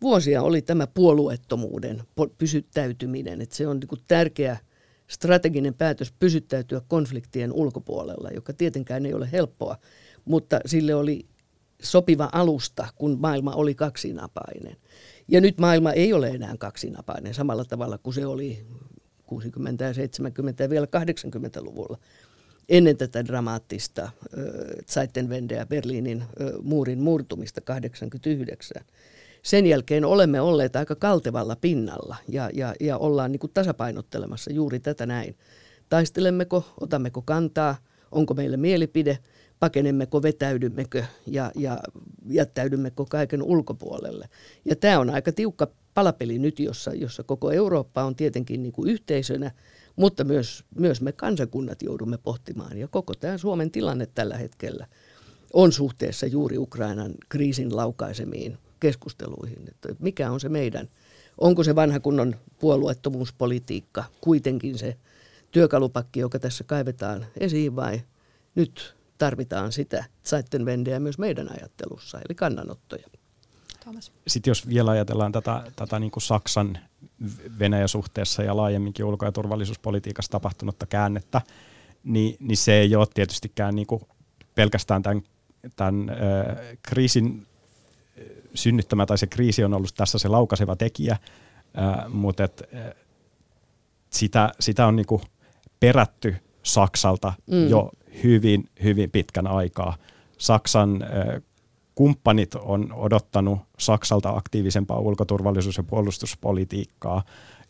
vuosia, 0.00 0.42
oli 0.42 0.62
tämä 0.62 0.86
puolueettomuuden 0.86 2.02
pysyttäytyminen. 2.38 3.40
Että 3.40 3.56
se 3.56 3.66
on 3.68 3.80
niin 3.80 4.04
tärkeä– 4.08 4.56
strateginen 5.12 5.74
päätös 5.74 6.12
pysyttäytyä 6.18 6.80
konfliktien 6.88 7.52
ulkopuolella, 7.52 8.30
joka 8.34 8.52
tietenkään 8.52 9.06
ei 9.06 9.14
ole 9.14 9.28
helppoa, 9.32 9.76
mutta 10.24 10.60
sille 10.66 10.94
oli 10.94 11.26
sopiva 11.82 12.28
alusta, 12.32 12.88
kun 12.94 13.18
maailma 13.20 13.54
oli 13.54 13.74
kaksinapainen. 13.74 14.76
Ja 15.28 15.40
nyt 15.40 15.58
maailma 15.58 15.92
ei 15.92 16.12
ole 16.12 16.28
enää 16.28 16.54
kaksinapainen 16.58 17.34
samalla 17.34 17.64
tavalla 17.64 17.98
kuin 17.98 18.14
se 18.14 18.26
oli 18.26 18.66
60- 19.40 19.84
ja 19.84 19.92
70- 19.92 20.62
ja 20.62 20.70
vielä 20.70 20.86
80-luvulla 20.86 21.98
ennen 22.68 22.96
tätä 22.96 23.24
dramaattista 23.24 24.10
Zeitenwende 24.86 25.54
ja 25.54 25.66
Berliinin 25.66 26.24
muurin 26.62 27.00
murtumista 27.00 27.60
89 27.60 28.84
sen 29.42 29.66
jälkeen 29.66 30.04
olemme 30.04 30.40
olleet 30.40 30.76
aika 30.76 30.94
kaltevalla 30.94 31.56
pinnalla 31.56 32.16
ja, 32.28 32.50
ja, 32.54 32.74
ja 32.80 32.98
ollaan 32.98 33.32
niin 33.32 33.40
kuin 33.40 33.52
tasapainottelemassa 33.54 34.52
juuri 34.52 34.80
tätä 34.80 35.06
näin. 35.06 35.36
Taistelemmeko, 35.88 36.64
otammeko 36.80 37.22
kantaa, 37.22 37.76
onko 38.10 38.34
meillä 38.34 38.56
mielipide, 38.56 39.18
pakenemmeko, 39.60 40.22
vetäydymmekö 40.22 41.04
ja, 41.26 41.52
ja 41.54 41.78
jättäydymmekö 42.28 43.04
kaiken 43.10 43.42
ulkopuolelle. 43.42 44.28
Ja 44.64 44.76
tämä 44.76 44.98
on 44.98 45.10
aika 45.10 45.32
tiukka 45.32 45.68
palapeli 45.94 46.38
nyt, 46.38 46.60
jossa, 46.60 46.94
jossa 46.94 47.22
koko 47.22 47.50
Eurooppa 47.50 48.04
on 48.04 48.16
tietenkin 48.16 48.62
niin 48.62 48.72
kuin 48.72 48.90
yhteisönä, 48.90 49.50
mutta 49.96 50.24
myös, 50.24 50.64
myös 50.74 51.00
me 51.00 51.12
kansakunnat 51.12 51.82
joudumme 51.82 52.18
pohtimaan. 52.18 52.78
Ja 52.78 52.88
koko 52.88 53.14
tämä 53.14 53.38
Suomen 53.38 53.70
tilanne 53.70 54.06
tällä 54.06 54.36
hetkellä 54.36 54.86
on 55.52 55.72
suhteessa 55.72 56.26
juuri 56.26 56.58
Ukrainan 56.58 57.14
kriisin 57.28 57.76
laukaisemiin 57.76 58.58
keskusteluihin, 58.80 59.68
että 59.68 59.88
mikä 59.98 60.30
on 60.30 60.40
se 60.40 60.48
meidän, 60.48 60.88
onko 61.38 61.64
se 61.64 61.74
vanha 61.74 62.00
kunnon 62.00 62.36
puolueettomuuspolitiikka 62.58 64.04
kuitenkin 64.20 64.78
se 64.78 64.96
työkalupakki, 65.50 66.20
joka 66.20 66.38
tässä 66.38 66.64
kaivetaan 66.64 67.26
esiin 67.40 67.76
vai 67.76 68.00
nyt 68.54 68.94
tarvitaan 69.18 69.72
sitä 69.72 70.04
Zeitenwendeä 70.24 71.00
myös 71.00 71.18
meidän 71.18 71.48
ajattelussa, 71.58 72.18
eli 72.18 72.34
kannanottoja. 72.34 73.06
Thomas. 73.82 74.12
Sitten 74.26 74.50
jos 74.50 74.68
vielä 74.68 74.90
ajatellaan 74.90 75.32
tätä, 75.32 75.62
tätä 75.76 75.98
niin 75.98 76.10
kuin 76.10 76.22
Saksan 76.22 76.78
Venäjä-suhteessa 77.58 78.42
ja 78.42 78.56
laajemminkin 78.56 79.04
ulko- 79.04 79.24
ja 79.24 79.32
turvallisuuspolitiikassa 79.32 80.32
tapahtunutta 80.32 80.86
käännettä, 80.86 81.40
niin, 82.04 82.36
niin 82.40 82.56
se 82.56 82.74
ei 82.74 82.96
ole 82.96 83.06
tietystikään 83.14 83.74
niin 83.74 83.86
kuin 83.86 84.02
pelkästään 84.54 85.02
tämän, 85.02 85.22
tämän 85.76 86.10
äh, 86.10 86.16
kriisin 86.82 87.46
synnyttämä 88.54 89.06
tai 89.06 89.18
se 89.18 89.26
kriisi 89.26 89.64
on 89.64 89.74
ollut 89.74 89.94
tässä 89.96 90.18
se 90.18 90.28
laukaseva 90.28 90.76
tekijä, 90.76 91.16
ää, 91.74 92.08
mutta 92.08 92.44
et, 92.44 92.62
sitä, 94.10 94.52
sitä 94.60 94.86
on 94.86 94.96
niinku 94.96 95.20
perätty 95.80 96.36
Saksalta 96.62 97.32
mm. 97.46 97.68
jo 97.68 97.90
hyvin, 98.22 98.68
hyvin 98.82 99.10
pitkän 99.10 99.46
aikaa. 99.46 99.96
Saksan 100.38 101.04
kumppanit 101.94 102.54
on 102.54 102.92
odottanut 102.92 103.58
Saksalta 103.78 104.30
aktiivisempaa 104.30 104.98
ulkoturvallisuus- 104.98 105.76
ja 105.76 105.82
puolustuspolitiikkaa 105.82 107.22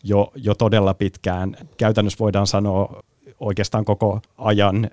jo, 0.05 0.33
jo 0.37 0.55
todella 0.55 0.95
pitkään. 0.95 1.57
Käytännössä 1.77 2.19
voidaan 2.19 2.47
sanoa 2.47 3.03
oikeastaan 3.41 3.85
koko 3.85 4.21
ajan 4.39 4.91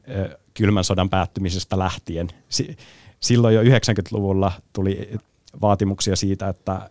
kylmän 0.54 0.84
sodan 0.84 1.10
päättymisestä 1.10 1.80
lähtien. 1.80 2.28
Silloin 3.20 3.56
jo 3.56 3.62
90-luvulla 3.62 4.52
tuli 4.74 5.18
vaatimuksia 5.62 6.16
siitä, 6.16 6.50
että 6.50 6.90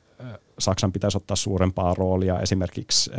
Saksan 0.59 0.93
pitäisi 0.93 1.17
ottaa 1.17 1.37
suurempaa 1.37 1.95
roolia 1.95 2.41
esimerkiksi 2.41 3.11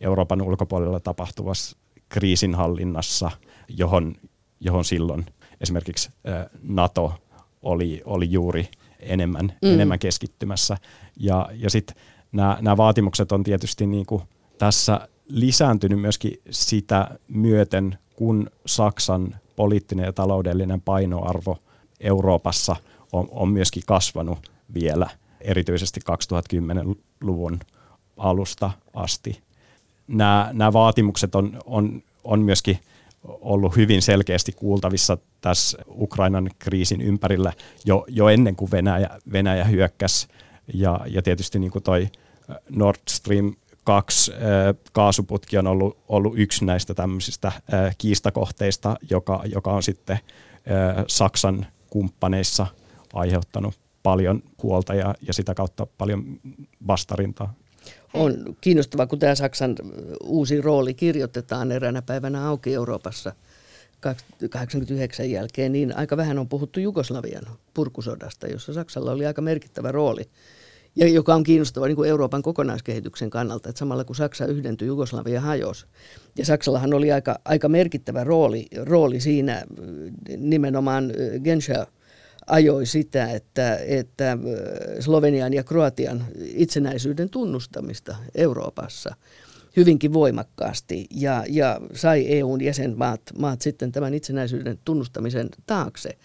Euroopan 0.00 0.42
ulkopuolella 0.42 1.00
tapahtuvassa 1.00 1.76
kriisinhallinnassa, 2.08 3.30
johon, 3.68 4.14
johon 4.60 4.84
silloin 4.84 5.26
esimerkiksi 5.60 6.10
NATO 6.62 7.14
oli, 7.62 8.02
oli 8.04 8.32
juuri 8.32 8.68
enemmän, 9.00 9.52
mm. 9.62 9.72
enemmän 9.72 9.98
keskittymässä. 9.98 10.76
Ja, 11.16 11.48
ja 11.52 11.70
sitten 11.70 11.96
nämä 12.32 12.76
vaatimukset 12.76 13.32
on 13.32 13.44
tietysti 13.44 13.86
niinku 13.86 14.22
tässä 14.58 15.08
lisääntynyt 15.28 16.00
myöskin 16.00 16.40
sitä 16.50 17.18
myöten, 17.28 17.98
kun 18.16 18.50
Saksan 18.66 19.36
poliittinen 19.56 20.04
ja 20.04 20.12
taloudellinen 20.12 20.80
painoarvo 20.80 21.58
Euroopassa 22.00 22.76
on, 23.12 23.28
on 23.30 23.48
myöskin 23.48 23.82
kasvanut 23.86 24.50
vielä, 24.74 25.10
erityisesti 25.40 26.00
2010-luvun 26.10 27.60
alusta 28.16 28.70
asti. 28.94 29.40
Nämä, 30.08 30.50
nämä 30.52 30.72
vaatimukset 30.72 31.34
on, 31.34 31.58
on, 31.64 32.02
on 32.24 32.40
myöskin 32.40 32.78
ollut 33.26 33.76
hyvin 33.76 34.02
selkeästi 34.02 34.52
kuultavissa 34.52 35.18
tässä 35.40 35.78
Ukrainan 35.88 36.50
kriisin 36.58 37.00
ympärillä 37.00 37.52
jo, 37.84 38.04
jo 38.08 38.28
ennen 38.28 38.56
kuin 38.56 38.70
Venäjä, 38.70 39.10
Venäjä 39.32 39.64
hyökkäsi. 39.64 40.28
Ja, 40.74 41.00
ja 41.06 41.22
tietysti 41.22 41.58
niin 41.58 41.70
kuin 41.70 41.82
toi 41.82 42.08
Nord 42.70 42.98
Stream 43.08 43.54
2 43.84 44.32
äh, 44.32 44.38
kaasuputki 44.92 45.58
on 45.58 45.66
ollut, 45.66 45.98
ollut 46.08 46.34
yksi 46.36 46.64
näistä 46.64 46.94
tämmöisistä 46.94 47.52
kiistakohteista, 47.98 48.96
joka, 49.10 49.42
joka 49.44 49.72
on 49.72 49.82
sitten 49.82 50.18
Saksan 51.06 51.66
kumppaneissa 51.90 52.66
aiheuttanut 53.12 53.74
paljon 54.02 54.42
huolta 54.62 54.94
ja, 54.94 55.14
ja 55.22 55.32
sitä 55.32 55.54
kautta 55.54 55.86
paljon 55.98 56.38
vastarintaa. 56.86 57.54
On 58.14 58.56
kiinnostavaa, 58.60 59.06
kun 59.06 59.18
tämä 59.18 59.34
Saksan 59.34 59.76
uusi 60.24 60.60
rooli 60.60 60.94
kirjoitetaan 60.94 61.72
eräänä 61.72 62.02
päivänä 62.02 62.48
auki 62.48 62.74
Euroopassa 62.74 63.32
89 64.50 65.30
jälkeen, 65.30 65.72
niin 65.72 65.96
aika 65.96 66.16
vähän 66.16 66.38
on 66.38 66.48
puhuttu 66.48 66.80
Jugoslavian 66.80 67.42
purkusodasta, 67.74 68.46
jossa 68.46 68.72
Saksalla 68.72 69.12
oli 69.12 69.26
aika 69.26 69.42
merkittävä 69.42 69.92
rooli. 69.92 70.28
Ja 70.96 71.08
joka 71.08 71.34
on 71.34 71.42
kiinnostava 71.42 71.86
niin 71.86 71.96
kuin 71.96 72.08
Euroopan 72.08 72.42
kokonaiskehityksen 72.42 73.30
kannalta, 73.30 73.68
että 73.68 73.78
samalla 73.78 74.04
kun 74.04 74.16
Saksa 74.16 74.46
yhdentyi, 74.46 74.88
Jugoslavia 74.88 75.40
hajosi. 75.40 75.86
Ja 76.38 76.44
Saksallahan 76.44 76.94
oli 76.94 77.12
aika, 77.12 77.38
aika 77.44 77.68
merkittävä 77.68 78.24
rooli, 78.24 78.66
rooli 78.82 79.20
siinä 79.20 79.64
nimenomaan 80.36 81.12
Genscher 81.44 81.86
ajoi 82.46 82.86
sitä, 82.86 83.32
että, 83.32 83.76
että 83.76 84.38
Slovenian 85.00 85.52
ja 85.52 85.64
Kroatian 85.64 86.24
itsenäisyyden 86.44 87.30
tunnustamista 87.30 88.16
Euroopassa 88.34 89.14
hyvinkin 89.76 90.12
voimakkaasti 90.12 91.06
ja, 91.10 91.44
ja 91.48 91.80
sai 91.94 92.26
EUn 92.28 92.60
jäsenmaat 92.60 93.20
maat 93.38 93.62
sitten 93.62 93.92
tämän 93.92 94.14
itsenäisyyden 94.14 94.78
tunnustamisen 94.84 95.48
taakse. 95.66 96.18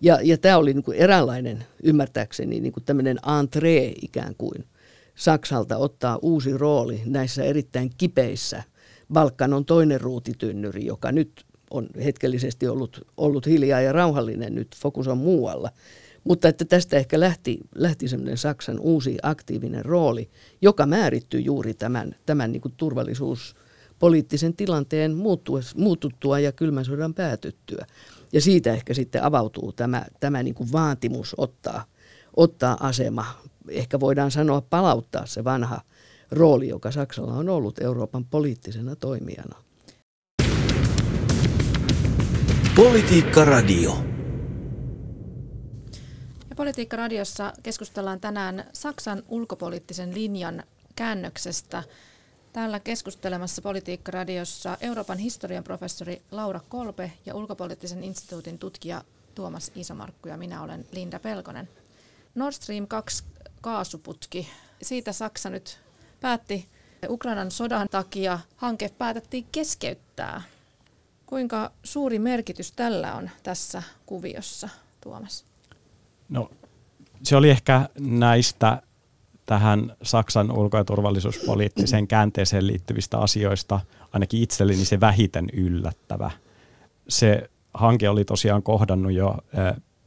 Ja, 0.00 0.18
ja 0.22 0.38
tämä 0.38 0.56
oli 0.58 0.74
niin 0.74 0.84
kuin 0.84 0.98
eräänlainen, 0.98 1.64
ymmärtääkseni, 1.82 2.60
niin 2.60 2.72
kuin 2.72 2.84
tämmöinen 2.84 3.18
entree 3.40 3.92
ikään 4.02 4.34
kuin 4.38 4.64
Saksalta 5.14 5.76
ottaa 5.76 6.18
uusi 6.22 6.58
rooli 6.58 7.02
näissä 7.06 7.44
erittäin 7.44 7.90
kipeissä. 7.98 8.62
Balkan 9.12 9.52
on 9.52 9.64
toinen 9.64 10.00
ruutitynnyri, 10.00 10.86
joka 10.86 11.12
nyt 11.12 11.44
on 11.70 11.88
hetkellisesti 12.04 12.68
ollut, 12.68 13.06
ollut 13.16 13.46
hiljaa 13.46 13.80
ja 13.80 13.92
rauhallinen, 13.92 14.54
nyt 14.54 14.68
fokus 14.76 15.08
on 15.08 15.18
muualla. 15.18 15.70
Mutta 16.24 16.48
että 16.48 16.64
tästä 16.64 16.96
ehkä 16.96 17.20
lähti, 17.20 17.58
lähti 17.74 18.08
semmoinen 18.08 18.38
Saksan 18.38 18.80
uusi 18.80 19.18
aktiivinen 19.22 19.84
rooli, 19.84 20.30
joka 20.62 20.86
määrittyy 20.86 21.40
juuri 21.40 21.74
tämän, 21.74 22.14
tämän 22.26 22.52
niin 22.52 22.60
kuin 22.60 22.74
turvallisuuspoliittisen 22.76 24.56
tilanteen 24.56 25.16
muututtua 25.76 26.38
ja 26.38 26.52
kylmän 26.52 26.84
sodan 26.84 27.14
päätyttyä. 27.14 27.86
Ja 28.32 28.40
siitä 28.40 28.72
ehkä 28.72 28.94
sitten 28.94 29.22
avautuu 29.22 29.72
tämä, 29.72 30.06
tämä 30.20 30.42
niin 30.42 30.54
kuin 30.54 30.72
vaatimus 30.72 31.34
ottaa, 31.38 31.84
ottaa 32.36 32.76
asema. 32.80 33.26
Ehkä 33.68 34.00
voidaan 34.00 34.30
sanoa 34.30 34.60
palauttaa 34.60 35.26
se 35.26 35.44
vanha 35.44 35.80
rooli, 36.30 36.68
joka 36.68 36.90
Saksalla 36.90 37.32
on 37.32 37.48
ollut 37.48 37.78
Euroopan 37.78 38.24
poliittisena 38.24 38.96
toimijana. 38.96 39.69
Politiikka 42.76 43.44
Radio. 43.44 43.98
Ja 46.50 46.56
Politiikka 46.56 46.96
Radiossa 46.96 47.52
keskustellaan 47.62 48.20
tänään 48.20 48.64
Saksan 48.72 49.22
ulkopoliittisen 49.28 50.14
linjan 50.14 50.62
käännöksestä. 50.96 51.82
Täällä 52.52 52.80
keskustelemassa 52.80 53.62
Politiikka 53.62 54.12
Radiossa 54.12 54.78
Euroopan 54.80 55.18
historian 55.18 55.64
professori 55.64 56.22
Laura 56.30 56.60
Kolpe 56.68 57.12
ja 57.26 57.34
ulkopoliittisen 57.34 58.04
instituutin 58.04 58.58
tutkija 58.58 59.04
Tuomas 59.34 59.72
Isomarkku 59.74 60.28
ja 60.28 60.36
minä 60.36 60.62
olen 60.62 60.86
Linda 60.92 61.18
Pelkonen. 61.18 61.68
Nord 62.34 62.52
Stream 62.52 62.86
2 62.86 63.24
kaasuputki, 63.60 64.48
siitä 64.82 65.12
Saksa 65.12 65.50
nyt 65.50 65.78
päätti 66.20 66.68
Ukrainan 67.08 67.50
sodan 67.50 67.88
takia 67.90 68.38
hanke 68.56 68.90
päätettiin 68.98 69.46
keskeyttää. 69.52 70.42
Kuinka 71.30 71.70
suuri 71.82 72.18
merkitys 72.18 72.72
tällä 72.72 73.14
on 73.14 73.30
tässä 73.42 73.82
kuviossa, 74.06 74.68
Tuomas? 75.00 75.44
No, 76.28 76.50
se 77.22 77.36
oli 77.36 77.50
ehkä 77.50 77.88
näistä 77.98 78.82
tähän 79.46 79.96
Saksan 80.02 80.58
ulko- 80.58 80.76
ja 80.76 80.84
turvallisuuspoliittiseen 80.84 82.08
käänteeseen 82.14 82.66
liittyvistä 82.66 83.18
asioista 83.18 83.80
ainakin 84.12 84.42
itselleni 84.42 84.84
se 84.84 85.00
vähiten 85.00 85.46
yllättävä. 85.52 86.30
Se 87.08 87.50
hanke 87.74 88.08
oli 88.08 88.24
tosiaan 88.24 88.62
kohdannut 88.62 89.12
jo 89.12 89.38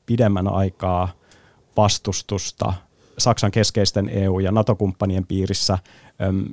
pidemmän 0.05 0.47
aikaa 0.47 1.11
vastustusta 1.77 2.73
Saksan 3.17 3.51
keskeisten 3.51 4.09
EU- 4.09 4.39
ja 4.39 4.51
NATO-kumppanien 4.51 5.27
piirissä, 5.27 5.77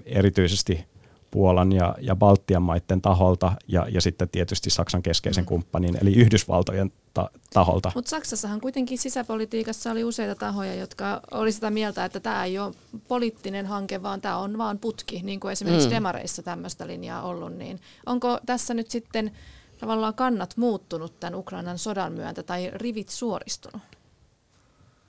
erityisesti 0.04 0.84
Puolan 1.30 1.72
ja, 1.72 1.94
ja 2.00 2.16
Baltian 2.16 2.62
maiden 2.62 3.00
taholta 3.00 3.52
ja, 3.68 3.86
ja 3.88 4.00
sitten 4.00 4.28
tietysti 4.28 4.70
Saksan 4.70 5.02
keskeisen 5.02 5.44
mm. 5.44 5.48
kumppanin 5.48 5.98
eli 6.02 6.12
Yhdysvaltojen 6.14 6.92
ta- 7.14 7.30
taholta. 7.52 7.92
Mutta 7.94 8.08
Saksassahan 8.08 8.60
kuitenkin 8.60 8.98
sisäpolitiikassa 8.98 9.90
oli 9.90 10.04
useita 10.04 10.34
tahoja, 10.34 10.74
jotka 10.74 11.20
oli 11.30 11.52
sitä 11.52 11.70
mieltä, 11.70 12.04
että 12.04 12.20
tämä 12.20 12.44
ei 12.44 12.58
ole 12.58 12.74
poliittinen 13.08 13.66
hanke, 13.66 14.02
vaan 14.02 14.20
tämä 14.20 14.38
on 14.38 14.58
vaan 14.58 14.78
putki, 14.78 15.22
niin 15.22 15.40
kuin 15.40 15.52
esimerkiksi 15.52 15.88
mm. 15.88 15.94
Demareissa 15.94 16.42
tämmöistä 16.42 16.86
linjaa 16.86 17.22
ollut. 17.22 17.56
Niin 17.56 17.80
onko 18.06 18.38
tässä 18.46 18.74
nyt 18.74 18.90
sitten 18.90 19.30
tavallaan 19.78 20.14
kannat 20.14 20.56
muuttunut 20.56 21.20
tämän 21.20 21.34
Ukrainan 21.34 21.78
sodan 21.78 22.12
myöntä 22.12 22.42
tai 22.42 22.70
rivit 22.74 23.08
suoristunut? 23.08 23.82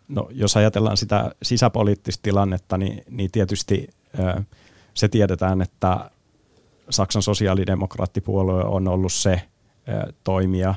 No, 0.07 0.27
jos 0.31 0.57
ajatellaan 0.57 0.97
sitä 0.97 1.31
sisäpoliittista 1.43 2.23
tilannetta, 2.23 2.77
niin, 2.77 3.03
niin 3.09 3.31
tietysti 3.31 3.87
ö, 4.19 4.41
se 4.93 5.07
tiedetään, 5.07 5.61
että 5.61 6.11
Saksan 6.89 7.21
sosiaalidemokraattipuolue 7.21 8.63
on 8.63 8.87
ollut 8.87 9.13
se 9.13 9.41
toimija, 10.23 10.75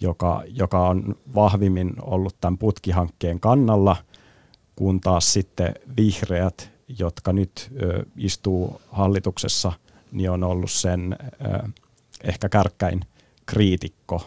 joka, 0.00 0.42
joka 0.46 0.88
on 0.88 1.14
vahvimmin 1.34 1.92
ollut 2.02 2.36
tämän 2.40 2.58
putkihankkeen 2.58 3.40
kannalla, 3.40 3.96
kun 4.76 5.00
taas 5.00 5.32
sitten 5.32 5.74
vihreät, 5.96 6.70
jotka 6.98 7.32
nyt 7.32 7.72
istuu 8.16 8.80
hallituksessa, 8.90 9.72
niin 10.12 10.30
on 10.30 10.44
ollut 10.44 10.70
sen 10.70 11.16
ehkä 12.24 12.48
kärkkäin 12.48 13.00
kriitikko. 13.46 14.26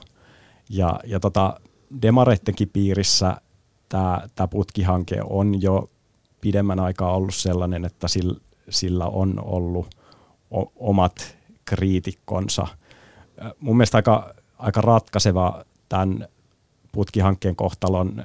Ja, 0.69 0.99
ja 1.05 1.19
tota, 1.19 1.59
demareittenkin 2.01 2.69
piirissä 2.69 3.37
tämä 3.89 4.47
putkihanke 4.49 5.19
on 5.23 5.61
jo 5.61 5.89
pidemmän 6.41 6.79
aikaa 6.79 7.15
ollut 7.15 7.35
sellainen, 7.35 7.85
että 7.85 8.07
sillä, 8.07 8.39
sillä 8.69 9.05
on 9.05 9.39
ollut 9.45 9.95
o- 10.51 10.71
omat 10.75 11.37
kriitikkonsa. 11.65 12.67
Mun 13.59 13.77
mielestä 13.77 13.97
aika, 13.97 14.33
aika 14.57 14.81
ratkaiseva 14.81 15.65
tämän 15.89 16.27
putkihankkeen 16.91 17.55
kohtalon 17.55 18.23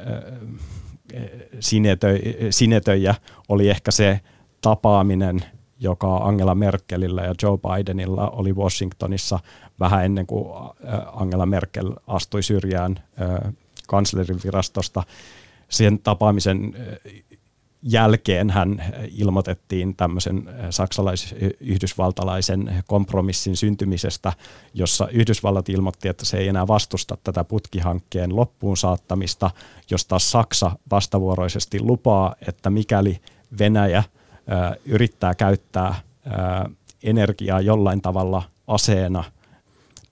sinetöi, 1.61 2.20
sinetöijä 2.50 3.14
oli 3.48 3.68
ehkä 3.68 3.90
se 3.90 4.20
tapaaminen, 4.61 5.44
joka 5.81 6.16
Angela 6.16 6.55
Merkelillä 6.55 7.22
ja 7.22 7.35
Joe 7.42 7.59
Bidenilla 7.59 8.31
oli 8.31 8.53
Washingtonissa 8.53 9.38
vähän 9.81 10.05
ennen 10.05 10.26
kuin 10.26 10.72
Angela 11.12 11.46
Merkel 11.46 11.92
astui 12.07 12.42
syrjään 12.42 13.00
kanslerin 13.88 14.40
virastosta. 14.44 15.03
Sen 15.68 15.98
tapaamisen 15.98 16.74
jälkeen 17.82 18.50
hän 18.50 18.84
ilmoitettiin 19.16 19.96
tämmöisen 19.96 20.48
saksalais-yhdysvaltalaisen 20.70 22.84
kompromissin 22.86 23.56
syntymisestä, 23.56 24.32
jossa 24.74 25.08
Yhdysvallat 25.08 25.68
ilmoitti, 25.68 26.08
että 26.08 26.24
se 26.24 26.38
ei 26.38 26.48
enää 26.48 26.66
vastusta 26.66 27.18
tätä 27.24 27.44
putkihankkeen 27.44 28.36
loppuun 28.36 28.76
saattamista, 28.76 29.50
jos 29.90 30.06
taas 30.06 30.30
Saksa 30.30 30.72
vastavuoroisesti 30.90 31.80
lupaa, 31.80 32.34
että 32.48 32.70
mikäli 32.70 33.20
Venäjä 33.58 34.04
yrittää 34.84 35.34
käyttää 35.34 35.94
energiaa 37.02 37.60
jollain 37.60 38.02
tavalla 38.02 38.42
aseena, 38.66 39.24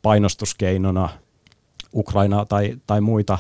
painostuskeinona 0.03 1.09
Ukrainaa 1.95 2.45
tai, 2.45 2.77
tai 2.87 3.01
muita 3.01 3.39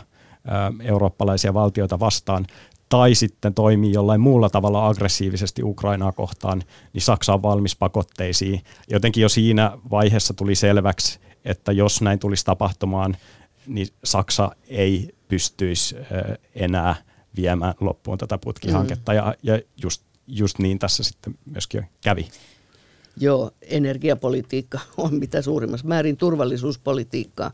eurooppalaisia 0.80 1.54
valtioita 1.54 2.00
vastaan, 2.00 2.46
tai 2.88 3.14
sitten 3.14 3.54
toimii 3.54 3.92
jollain 3.92 4.20
muulla 4.20 4.50
tavalla 4.50 4.88
aggressiivisesti 4.88 5.62
Ukrainaa 5.62 6.12
kohtaan, 6.12 6.62
niin 6.92 7.02
Saksa 7.02 7.34
on 7.34 7.42
valmis 7.42 7.76
pakotteisiin. 7.76 8.60
Jotenkin 8.90 9.22
jo 9.22 9.28
siinä 9.28 9.78
vaiheessa 9.90 10.34
tuli 10.34 10.54
selväksi, 10.54 11.20
että 11.44 11.72
jos 11.72 12.02
näin 12.02 12.18
tulisi 12.18 12.44
tapahtumaan, 12.44 13.16
niin 13.66 13.88
Saksa 14.04 14.50
ei 14.68 15.14
pystyisi 15.28 15.96
enää 16.54 16.96
viemään 17.36 17.74
loppuun 17.80 18.18
tätä 18.18 18.38
putkihanketta, 18.38 19.12
mm. 19.12 19.16
ja, 19.16 19.34
ja 19.42 19.60
just, 19.82 20.02
just 20.26 20.58
niin 20.58 20.78
tässä 20.78 21.02
sitten 21.02 21.34
myöskin 21.44 21.84
kävi. 22.00 22.28
Joo, 23.20 23.50
energiapolitiikka 23.62 24.80
on 24.96 25.14
mitä 25.14 25.42
suurimmassa 25.42 25.86
määrin 25.86 26.16
turvallisuuspolitiikkaa. 26.16 27.50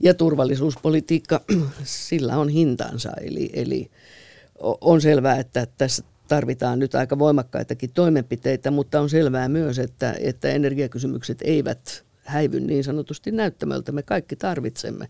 Ja 0.00 0.14
turvallisuuspolitiikka, 0.14 1.40
sillä 1.84 2.38
on 2.38 2.48
hintansa. 2.48 3.10
Eli, 3.20 3.50
eli 3.52 3.90
on 4.60 5.00
selvää, 5.00 5.36
että 5.36 5.66
tässä 5.78 6.04
tarvitaan 6.28 6.78
nyt 6.78 6.94
aika 6.94 7.18
voimakkaitakin 7.18 7.90
toimenpiteitä, 7.94 8.70
mutta 8.70 9.00
on 9.00 9.10
selvää 9.10 9.48
myös, 9.48 9.78
että, 9.78 10.16
että 10.20 10.48
energiakysymykset 10.48 11.38
eivät 11.44 12.04
häivy 12.24 12.60
niin 12.60 12.84
sanotusti 12.84 13.30
näyttämöltä. 13.30 13.92
Me 13.92 14.02
kaikki 14.02 14.36
tarvitsemme. 14.36 15.08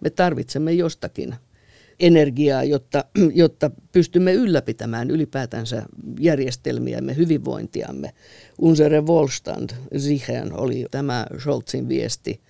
Me 0.00 0.10
tarvitsemme 0.10 0.72
jostakin 0.72 1.34
energiaa, 2.00 2.64
jotta, 2.64 3.04
jotta 3.34 3.70
pystymme 3.92 4.32
ylläpitämään 4.32 5.10
ylipäätänsä 5.10 5.82
järjestelmiämme, 6.20 7.16
hyvinvointiamme. 7.16 8.12
Unsere 8.60 9.00
Wohlstand, 9.00 9.70
Sichern 9.96 10.52
oli 10.52 10.86
tämä 10.90 11.26
Scholzin 11.38 11.88
viesti, 11.88 12.40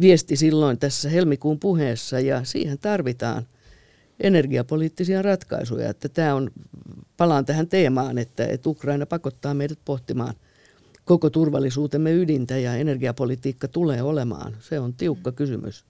viesti 0.00 0.36
silloin 0.36 0.78
tässä 0.78 1.08
helmikuun 1.08 1.60
puheessa 1.60 2.20
ja 2.20 2.44
siihen 2.44 2.78
tarvitaan– 2.78 3.46
energiapoliittisia 4.20 5.22
ratkaisuja. 5.22 5.90
Että 5.90 6.08
tämä 6.08 6.34
on, 6.34 6.50
palaan 7.16 7.44
tähän 7.44 7.68
teemaan, 7.68 8.18
että, 8.18 8.46
että 8.46 8.68
Ukraina 8.68 9.06
pakottaa 9.06 9.54
meidät 9.54 9.78
pohtimaan 9.84 10.34
koko 11.04 11.30
turvallisuutemme 11.30 12.12
ydintä 12.12 12.58
ja 12.58 12.74
energiapolitiikka 12.74 13.68
tulee 13.68 14.02
olemaan. 14.02 14.56
Se 14.60 14.80
on 14.80 14.94
tiukka 14.94 15.32
kysymys, 15.32 15.84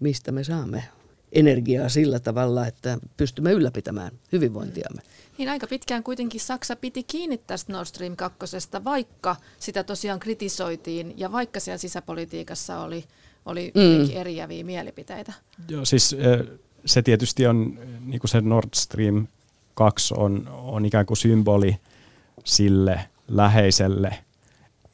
mistä 0.00 0.32
me 0.32 0.44
saamme 0.44 0.84
energiaa 1.32 1.88
sillä 1.88 2.20
tavalla, 2.20 2.66
että 2.66 2.98
pystymme 3.16 3.52
ylläpitämään 3.52 4.12
hyvinvointiamme. 4.32 5.02
Niin 5.38 5.48
aika 5.48 5.66
pitkään 5.66 6.02
kuitenkin 6.02 6.40
Saksa 6.40 6.76
piti 6.76 7.02
kiinni 7.02 7.38
tästä 7.38 7.72
Nord 7.72 7.86
Stream 7.86 8.16
2, 8.16 8.38
vaikka 8.84 9.36
sitä 9.58 9.84
tosiaan 9.84 10.20
kritisoitiin 10.20 11.14
ja 11.16 11.32
vaikka 11.32 11.60
siellä 11.60 11.78
sisäpolitiikassa 11.78 12.80
oli, 12.80 13.04
oli 13.46 13.72
mm. 13.74 14.16
eriäviä 14.16 14.64
mielipiteitä. 14.64 15.32
Joo, 15.68 15.84
siis 15.84 16.16
se 16.86 17.02
tietysti 17.02 17.46
on, 17.46 17.78
niin 18.04 18.20
kuin 18.20 18.30
se 18.30 18.40
Nord 18.40 18.68
Stream 18.74 19.26
2 19.74 20.14
on, 20.16 20.48
on 20.48 20.86
ikään 20.86 21.06
kuin 21.06 21.16
symboli 21.16 21.76
sille 22.44 23.00
läheiselle 23.28 24.14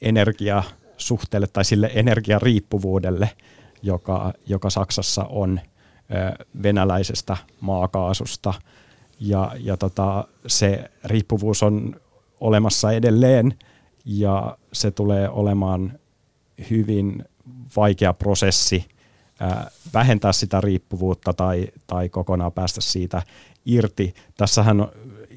energiasuhteelle 0.00 1.46
tai 1.46 1.64
sille 1.64 1.90
energiariippuvuudelle, 1.94 3.30
joka, 3.82 4.32
joka 4.46 4.70
Saksassa 4.70 5.24
on 5.24 5.60
venäläisestä 6.62 7.36
maakaasusta. 7.60 8.54
Ja, 9.20 9.52
ja 9.60 9.76
tota, 9.76 10.28
se 10.46 10.90
riippuvuus 11.04 11.62
on 11.62 12.00
olemassa 12.40 12.92
edelleen 12.92 13.54
ja 14.04 14.58
se 14.72 14.90
tulee 14.90 15.28
olemaan 15.28 15.98
hyvin 16.70 17.24
vaikea 17.76 18.12
prosessi 18.12 18.84
vähentää 19.94 20.32
sitä 20.32 20.60
riippuvuutta 20.60 21.32
tai, 21.32 21.68
tai 21.86 22.08
kokonaan 22.08 22.52
päästä 22.52 22.80
siitä 22.80 23.22
irti. 23.66 24.14
Tässähän, 24.36 24.86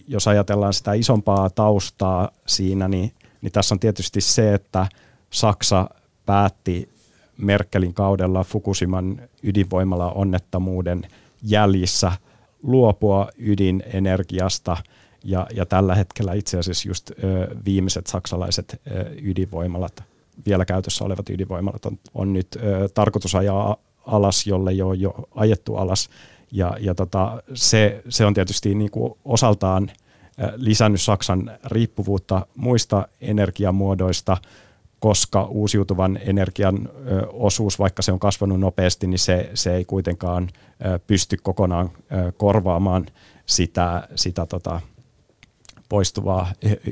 jos 0.08 0.28
ajatellaan 0.28 0.74
sitä 0.74 0.94
isompaa 0.94 1.50
taustaa 1.50 2.32
siinä, 2.48 2.88
niin, 2.88 3.12
niin 3.42 3.52
tässä 3.52 3.76
on 3.76 3.80
tietysti 3.80 4.22
se, 4.22 4.54
että 4.54 4.88
Saksa 5.30 5.90
päätti 6.26 6.90
Merkelin 7.38 7.94
kaudella 7.94 8.44
Fukushiman 8.44 9.22
ydinvoimala 9.44 10.12
onnettomuuden 10.12 11.08
jäljissä 11.42 12.12
luopua 12.64 13.30
ydinenergiasta 13.38 14.78
ja, 15.24 15.48
ja 15.54 15.66
tällä 15.66 15.96
hetkellä 15.96 16.34
itse 16.34 16.58
asiassa 16.58 16.90
just 16.90 17.12
ö, 17.12 17.16
viimeiset 17.66 18.08
saksalaiset 18.08 18.82
ö, 18.92 19.16
ydinvoimalat, 19.22 20.04
vielä 20.46 20.66
käytössä 20.66 21.06
olevat 21.06 21.30
ydinvoimalat 21.30 21.86
on, 21.86 22.00
on 22.14 22.34
nyt 22.34 22.48
ö, 22.56 22.90
tarkoitus 22.94 23.36
ajaa 23.36 23.78
alas, 24.10 24.48
jolle 24.48 24.74
jo 24.74 24.88
on 24.88 25.00
jo 25.00 25.16
ajettu 25.36 25.76
alas. 25.76 26.10
Ja, 26.52 26.78
ja 26.80 26.96
tota, 26.96 27.44
se, 27.54 28.02
se 28.10 28.26
on 28.26 28.34
tietysti 28.34 28.76
niin 28.76 28.92
kuin 28.92 29.14
osaltaan 29.26 29.92
lisännyt 30.56 31.02
Saksan 31.02 31.52
riippuvuutta 31.66 32.48
muista 32.56 33.08
energiamuodoista, 33.22 34.38
koska 35.00 35.44
uusiutuvan 35.44 36.20
energian 36.22 36.90
osuus, 37.34 37.80
vaikka 37.80 38.02
se 38.02 38.12
on 38.12 38.20
kasvanut 38.20 38.60
nopeasti, 38.60 39.08
niin 39.08 39.20
se, 39.20 39.52
se 39.54 39.76
ei 39.76 39.86
kuitenkaan 39.86 40.50
pysty 41.08 41.38
kokonaan 41.44 41.90
korvaamaan 42.38 43.06
sitä, 43.46 44.08
sitä 44.16 44.46
tota, 44.46 44.82
poistuvaa 45.90 46.52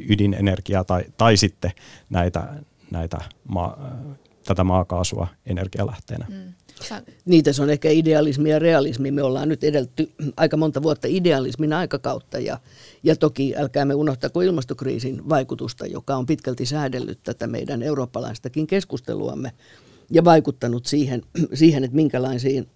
ydinenergiaa 0.10 0.84
tai, 0.84 1.04
tai 1.18 1.38
sitten 1.38 1.72
näitä, 2.10 2.54
näitä 2.92 3.18
maa, 3.48 3.78
tätä 4.46 4.64
maakaasua 4.64 5.28
energialähteenä. 5.46 6.26
Mm. 6.30 6.54
Niitä 7.26 7.54
se 7.54 7.64
on 7.64 7.70
ehkä 7.70 7.90
idealismi 7.90 8.50
ja 8.50 8.60
realismi. 8.60 9.12
Me 9.12 9.24
ollaan 9.24 9.50
nyt 9.50 9.64
edelty 9.64 10.12
aika 10.38 10.58
monta 10.58 10.84
vuotta 10.84 11.08
idealismin 11.12 11.74
aikakautta 11.74 12.40
ja, 12.40 12.60
ja 13.04 13.16
toki 13.16 13.54
älkäämme 13.58 13.94
unohtako 13.94 14.42
ilmastokriisin 14.42 15.30
vaikutusta, 15.30 15.86
joka 15.86 16.16
on 16.16 16.26
pitkälti 16.26 16.66
säädellyt 16.66 17.20
tätä 17.24 17.48
meidän 17.48 17.84
eurooppalaistakin 17.84 18.68
keskusteluamme 18.68 19.52
ja 20.12 20.26
vaikuttanut 20.26 20.86
siihen, 20.86 21.22
siihen 21.54 21.84
että 21.84 21.96
minkälaisiin 21.96 22.68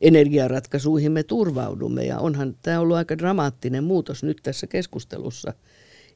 energiaratkaisuihin 0.00 1.12
me 1.12 1.22
turvaudumme. 1.22 2.04
Ja 2.04 2.18
onhan 2.18 2.56
tämä 2.62 2.80
ollut 2.80 2.96
aika 2.96 3.18
dramaattinen 3.18 3.84
muutos 3.84 4.22
nyt 4.22 4.38
tässä 4.42 4.66
keskustelussa. 4.66 5.54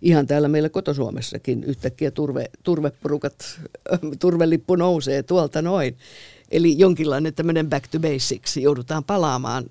Ihan 0.02 0.26
täällä 0.26 0.48
meillä 0.48 0.68
kotosuomessakin 0.68 1.64
yhtäkkiä 1.64 2.10
turve, 2.10 2.50
turveporukat, 2.62 3.60
turvelippu 4.20 4.76
nousee 4.76 5.22
tuolta 5.22 5.62
noin. 5.62 5.96
Eli 6.50 6.78
jonkinlainen 6.78 7.34
tämmöinen 7.34 7.70
back 7.70 7.88
to 7.88 7.98
basics, 7.98 8.56
joudutaan 8.56 9.04
palaamaan 9.04 9.64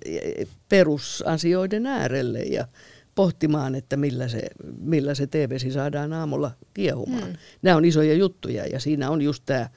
perusasioiden 0.68 1.86
äärelle 1.86 2.40
ja 2.40 2.66
pohtimaan, 3.14 3.74
että 3.74 3.96
millä 3.96 4.28
se, 4.28 4.42
millä 4.80 5.14
se 5.14 5.26
teevesi 5.26 5.70
saadaan 5.70 6.12
aamulla 6.12 6.50
kiehumaan. 6.74 7.22
Hmm. 7.22 7.36
Nämä 7.62 7.76
on 7.76 7.84
isoja 7.84 8.14
juttuja 8.14 8.66
ja 8.66 8.80
siinä 8.80 9.10
on 9.10 9.22
just 9.22 9.42
tämä 9.46 9.68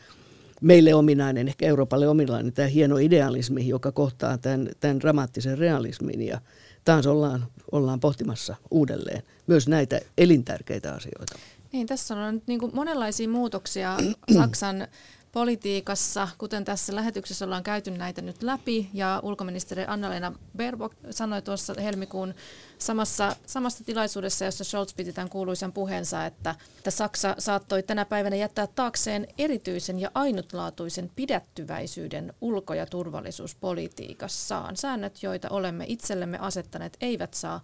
meille 0.61 0.93
ominainen, 0.93 1.47
ehkä 1.47 1.65
Euroopalle 1.65 2.07
ominainen, 2.07 2.53
tämä 2.53 2.67
hieno 2.67 2.97
idealismi, 2.97 3.67
joka 3.67 3.91
kohtaa 3.91 4.37
tämän, 4.37 4.69
tämän 4.79 4.99
dramaattisen 4.99 5.57
realismin 5.57 6.21
ja 6.21 6.41
taas 6.85 7.07
ollaan, 7.07 7.45
ollaan 7.75 7.99
pohtimassa 7.99 8.55
uudelleen 8.71 9.23
myös 9.47 9.67
näitä 9.67 9.99
elintärkeitä 10.17 10.93
asioita. 10.93 11.35
Niin, 11.71 11.87
tässä 11.87 12.15
on 12.15 12.33
nyt 12.33 12.47
niin 12.47 12.59
kuin 12.59 12.75
monenlaisia 12.75 13.29
muutoksia 13.29 13.97
Saksan 14.33 14.87
politiikassa, 15.35 16.27
kuten 16.37 16.65
tässä 16.65 16.95
lähetyksessä 16.95 17.45
ollaan 17.45 17.63
käyty 17.63 17.91
näitä 17.91 18.21
nyt 18.21 18.43
läpi, 18.43 18.89
ja 18.93 19.19
ulkoministeri 19.23 19.83
Anna-Leena 19.87 20.33
Baerbock 20.57 20.95
sanoi 21.09 21.41
tuossa 21.41 21.73
helmikuun 21.81 22.33
samassa, 22.77 23.35
samassa 23.45 23.83
tilaisuudessa, 23.83 24.45
jossa 24.45 24.63
Scholz 24.63 24.95
piti 24.95 25.13
tämän 25.13 25.29
kuuluisan 25.29 25.73
puheensa, 25.73 26.25
että, 26.25 26.55
että 26.77 26.91
Saksa 26.91 27.35
saattoi 27.39 27.83
tänä 27.83 28.05
päivänä 28.05 28.35
jättää 28.35 28.67
taakseen 28.67 29.27
erityisen 29.37 29.99
ja 29.99 30.11
ainutlaatuisen 30.13 31.11
pidättyväisyyden 31.15 32.33
ulko- 32.41 32.73
ja 32.73 32.85
turvallisuuspolitiikassaan. 32.85 34.77
Säännöt, 34.77 35.23
joita 35.23 35.49
olemme 35.49 35.85
itsellemme 35.87 36.37
asettaneet, 36.37 36.97
eivät 37.01 37.33
saa 37.33 37.61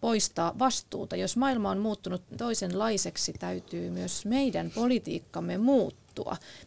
poistaa 0.00 0.58
vastuuta. 0.58 1.16
Jos 1.16 1.36
maailma 1.36 1.70
on 1.70 1.78
muuttunut 1.78 2.22
toisenlaiseksi, 2.38 3.32
täytyy 3.32 3.90
myös 3.90 4.24
meidän 4.24 4.70
politiikkamme 4.70 5.58
muuttua. 5.58 6.03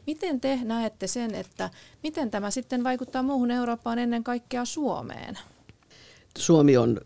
Miten 0.07 0.41
te 0.41 0.59
näette 0.63 1.07
sen, 1.07 1.35
että 1.35 1.69
miten 2.03 2.31
tämä 2.31 2.51
sitten 2.51 2.83
vaikuttaa 2.83 3.23
muuhun 3.23 3.51
Eurooppaan 3.51 3.99
ennen 3.99 4.23
kaikkea 4.23 4.65
Suomeen? 4.65 5.37
Suomi 6.37 6.77
on, 6.77 6.97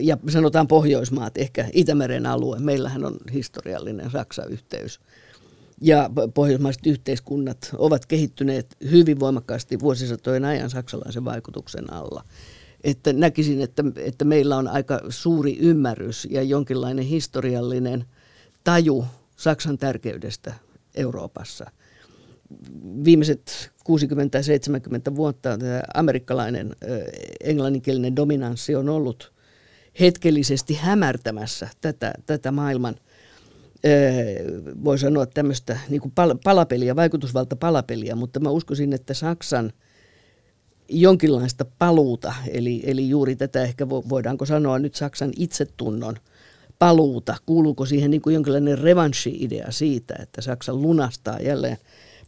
ja 0.00 0.18
sanotaan 0.28 0.68
Pohjoismaat, 0.68 1.38
ehkä 1.38 1.68
Itämeren 1.72 2.26
alue. 2.26 2.58
Meillähän 2.58 3.04
on 3.04 3.16
historiallinen 3.32 4.10
Saksa-yhteys. 4.10 5.00
Ja 5.80 6.10
pohjoismaiset 6.34 6.86
yhteiskunnat 6.86 7.70
ovat 7.78 8.06
kehittyneet 8.06 8.76
hyvin 8.90 9.20
voimakkaasti 9.20 9.80
vuosisatojen 9.80 10.44
ajan 10.44 10.70
saksalaisen 10.70 11.24
vaikutuksen 11.24 11.92
alla. 11.92 12.24
Että 12.84 13.12
näkisin, 13.12 13.60
että, 13.60 13.84
että 13.96 14.24
meillä 14.24 14.56
on 14.56 14.68
aika 14.68 15.00
suuri 15.08 15.58
ymmärrys 15.58 16.28
ja 16.30 16.42
jonkinlainen 16.42 17.04
historiallinen 17.04 18.04
taju 18.64 19.04
Saksan 19.36 19.78
tärkeydestä 19.78 20.54
Euroopassa. 20.96 21.70
Viimeiset 23.04 23.70
60-70 25.12 25.16
vuotta 25.16 25.48
amerikkalainen 25.94 26.76
englanninkielinen 27.40 28.16
dominanssi 28.16 28.74
on 28.74 28.88
ollut 28.88 29.32
hetkellisesti 30.00 30.74
hämärtämässä 30.74 31.68
tätä, 31.80 32.14
tätä 32.26 32.52
maailman 32.52 32.96
voi 34.84 34.98
sanoa 34.98 35.26
tämmöistä 35.26 35.78
niin 35.88 36.00
kuin 36.00 36.12
pal- 36.12 36.38
palapeliä, 36.44 36.96
vaikutusvalta 36.96 37.56
palapeliä, 37.56 38.14
mutta 38.14 38.40
mä 38.40 38.50
uskoisin, 38.50 38.92
että 38.92 39.14
Saksan 39.14 39.72
jonkinlaista 40.88 41.64
paluuta, 41.78 42.34
eli, 42.48 42.82
eli 42.86 43.08
juuri 43.08 43.36
tätä 43.36 43.62
ehkä 43.62 43.88
voidaanko 43.88 44.46
sanoa 44.46 44.78
nyt 44.78 44.94
Saksan 44.94 45.32
itsetunnon 45.36 46.16
paluuta, 46.78 47.36
kuuluuko 47.46 47.86
siihen 47.86 48.10
niin 48.10 48.22
kuin 48.22 48.34
jonkinlainen 48.34 48.78
revanssi-idea 48.78 49.70
siitä, 49.70 50.14
että 50.22 50.42
Saksa 50.42 50.74
lunastaa 50.74 51.40
jälleen 51.40 51.76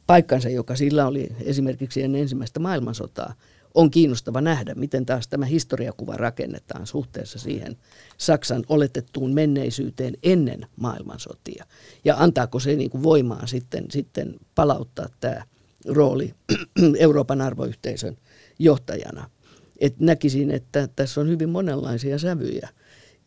paikkansa, 0.07 0.49
joka 0.49 0.77
sillä 0.77 1.07
oli 1.07 1.29
esimerkiksi 1.41 2.03
ennen 2.03 2.21
ensimmäistä 2.23 2.61
maailmansotaa, 2.61 3.35
on 3.75 3.91
kiinnostava 3.91 4.41
nähdä, 4.41 4.75
miten 4.75 5.07
taas 5.07 5.29
tämä 5.29 5.45
historiakuva 5.47 6.17
rakennetaan 6.17 6.87
suhteessa 6.87 7.39
siihen 7.39 7.77
Saksan 8.19 8.65
oletettuun 8.69 9.35
menneisyyteen 9.35 10.15
ennen 10.23 10.67
maailmansotia. 10.77 11.65
Ja 12.05 12.17
antaako 12.19 12.61
se 12.61 12.77
niin 12.77 12.91
kuin 12.91 13.03
voimaa 13.03 13.47
sitten, 13.47 13.85
sitten 13.91 14.35
palauttaa 14.55 15.09
tämä 15.21 15.43
rooli 15.87 16.35
Euroopan 16.99 17.41
arvoyhteisön 17.41 18.17
johtajana. 18.59 19.31
Et 19.79 20.01
näkisin, 20.01 20.51
että 20.51 20.89
tässä 20.97 21.21
on 21.21 21.29
hyvin 21.29 21.49
monenlaisia 21.49 22.19
sävyjä 22.19 22.69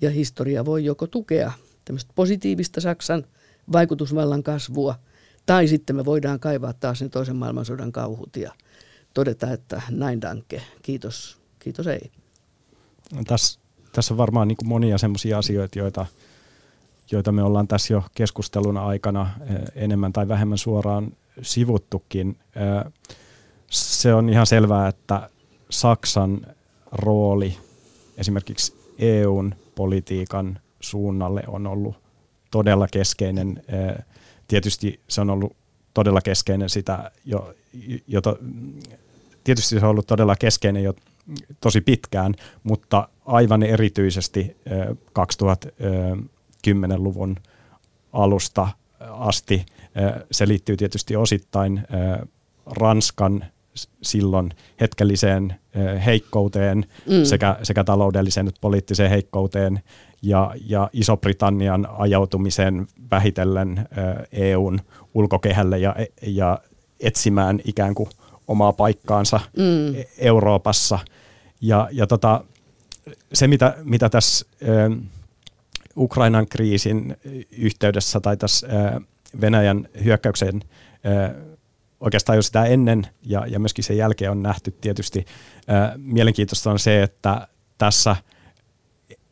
ja 0.01 0.09
historia 0.09 0.65
voi 0.65 0.85
joko 0.85 1.07
tukea 1.07 1.51
tämmöistä 1.85 2.11
positiivista 2.15 2.81
Saksan 2.81 3.25
vaikutusvallan 3.71 4.43
kasvua– 4.43 4.95
tai 5.45 5.67
sitten 5.67 5.95
me 5.95 6.05
voidaan 6.05 6.39
kaivaa 6.39 6.73
taas 6.73 7.01
ne 7.01 7.09
toisen 7.09 7.35
maailmansodan 7.35 7.91
kauhut 7.91 8.35
ja 8.35 8.51
todeta, 9.13 9.51
että 9.51 9.81
näin 9.89 10.21
danke, 10.21 10.61
kiitos, 10.81 11.37
kiitos 11.59 11.87
ei. 11.87 12.11
Tässä, 13.27 13.59
tässä 13.91 14.13
on 14.13 14.17
varmaan 14.17 14.47
niin 14.47 14.57
monia 14.63 14.97
sellaisia 14.97 15.37
asioita, 15.37 15.79
joita, 15.79 16.05
joita 17.11 17.31
me 17.31 17.43
ollaan 17.43 17.67
tässä 17.67 17.93
jo 17.93 18.03
keskustelun 18.15 18.77
aikana 18.77 19.29
eh, 19.41 19.83
enemmän 19.83 20.13
tai 20.13 20.27
vähemmän 20.27 20.57
suoraan 20.57 21.11
sivuttukin. 21.41 22.37
Eh, 22.55 22.91
se 23.69 24.13
on 24.13 24.29
ihan 24.29 24.47
selvää, 24.47 24.87
että 24.87 25.29
Saksan 25.69 26.47
rooli 26.91 27.57
esimerkiksi 28.17 28.73
EUn 28.99 29.55
politiikan 29.75 30.59
suunnalle 30.79 31.43
on 31.47 31.67
ollut 31.67 31.95
todella 32.51 32.87
keskeinen 32.87 33.63
eh, 33.67 34.05
tietysti 34.47 34.99
se 35.07 35.21
on 35.21 35.29
ollut 35.29 35.55
todella 35.93 36.21
keskeinen 36.21 36.69
sitä, 36.69 37.11
jo, 37.25 37.53
jota, 38.07 38.35
tietysti 39.43 39.79
se 39.79 39.85
on 39.85 39.91
ollut 39.91 40.07
todella 40.07 40.35
keskeinen 40.35 40.83
jo 40.83 40.93
tosi 41.61 41.81
pitkään, 41.81 42.35
mutta 42.63 43.09
aivan 43.25 43.63
erityisesti 43.63 44.57
2010-luvun 45.19 47.35
alusta 48.13 48.67
asti. 48.99 49.65
Se 50.31 50.47
liittyy 50.47 50.77
tietysti 50.77 51.15
osittain 51.15 51.87
Ranskan 52.65 53.45
silloin 54.01 54.49
hetkelliseen 54.81 55.55
heikkouteen 56.05 56.85
mm. 57.09 57.23
sekä, 57.23 57.57
sekä 57.63 57.83
taloudelliseen 57.83 58.47
että 58.47 58.61
poliittiseen 58.61 59.09
heikkouteen 59.09 59.79
ja, 60.21 60.55
ja 60.65 60.89
Iso-Britannian 60.93 61.87
ajautumisen 61.97 62.87
vähitellen 63.11 63.87
EUn 64.31 64.79
ulkokehälle 65.13 65.79
ja, 65.79 65.95
ja 66.21 66.59
etsimään 66.99 67.59
ikään 67.65 67.95
kuin 67.95 68.09
omaa 68.47 68.73
paikkaansa 68.73 69.39
mm. 69.57 69.95
E-, 69.95 70.05
Euroopassa. 70.17 70.99
Ja, 71.61 71.89
ja 71.91 72.07
tota, 72.07 72.43
se, 73.33 73.47
mitä, 73.47 73.75
mitä 73.83 74.09
tässä 74.09 74.45
Ukrainan 75.97 76.47
kriisin 76.47 77.17
yhteydessä 77.57 78.19
tai 78.19 78.37
tässä 78.37 78.67
Venäjän 79.41 79.87
hyökkäyksen 80.03 80.61
oikeastaan 82.01 82.35
jo 82.35 82.41
sitä 82.41 82.65
ennen 82.65 83.07
ja, 83.25 83.45
ja 83.47 83.59
myöskin 83.59 83.83
sen 83.83 83.97
jälkeen 83.97 84.31
on 84.31 84.43
nähty 84.43 84.71
tietysti. 84.81 85.25
Mielenkiintoista 85.97 86.71
on 86.71 86.79
se, 86.79 87.03
että 87.03 87.47
tässä– 87.77 88.15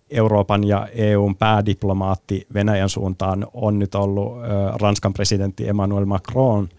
Euroopan 0.09 0.63
ja 0.63 0.87
EUn 0.93 1.35
päädiplomaatti 1.35 2.47
Venäjän 2.53 2.89
suuntaan 2.89 3.47
on 3.53 3.79
nyt 3.79 3.95
ollut 3.95 4.33
Ranskan 4.81 5.13
presidentti 5.13 5.69
Emmanuel 5.69 6.05
Macron. 6.05 6.69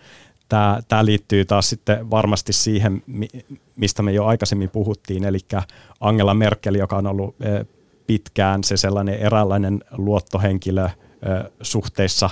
Tämä, 0.49 0.81
tämä 0.89 1.05
liittyy 1.05 1.45
taas 1.45 1.71
sitten 1.71 2.11
varmasti 2.11 2.53
siihen, 2.53 3.03
mistä 3.77 4.03
me 4.03 4.13
jo 4.13 4.25
aikaisemmin 4.25 4.71
puhuttiin, 4.71 5.25
eli 5.25 5.39
Angela 6.01 6.35
Merkel, 6.35 6.75
joka 6.75 6.97
on 6.97 7.07
ollut 7.07 7.37
pitkään 8.07 8.65
se 8.65 8.77
sellainen 8.77 9.15
eräänlainen 9.15 9.85
luottohenkilö 9.93 10.89
suhteessa 11.63 12.31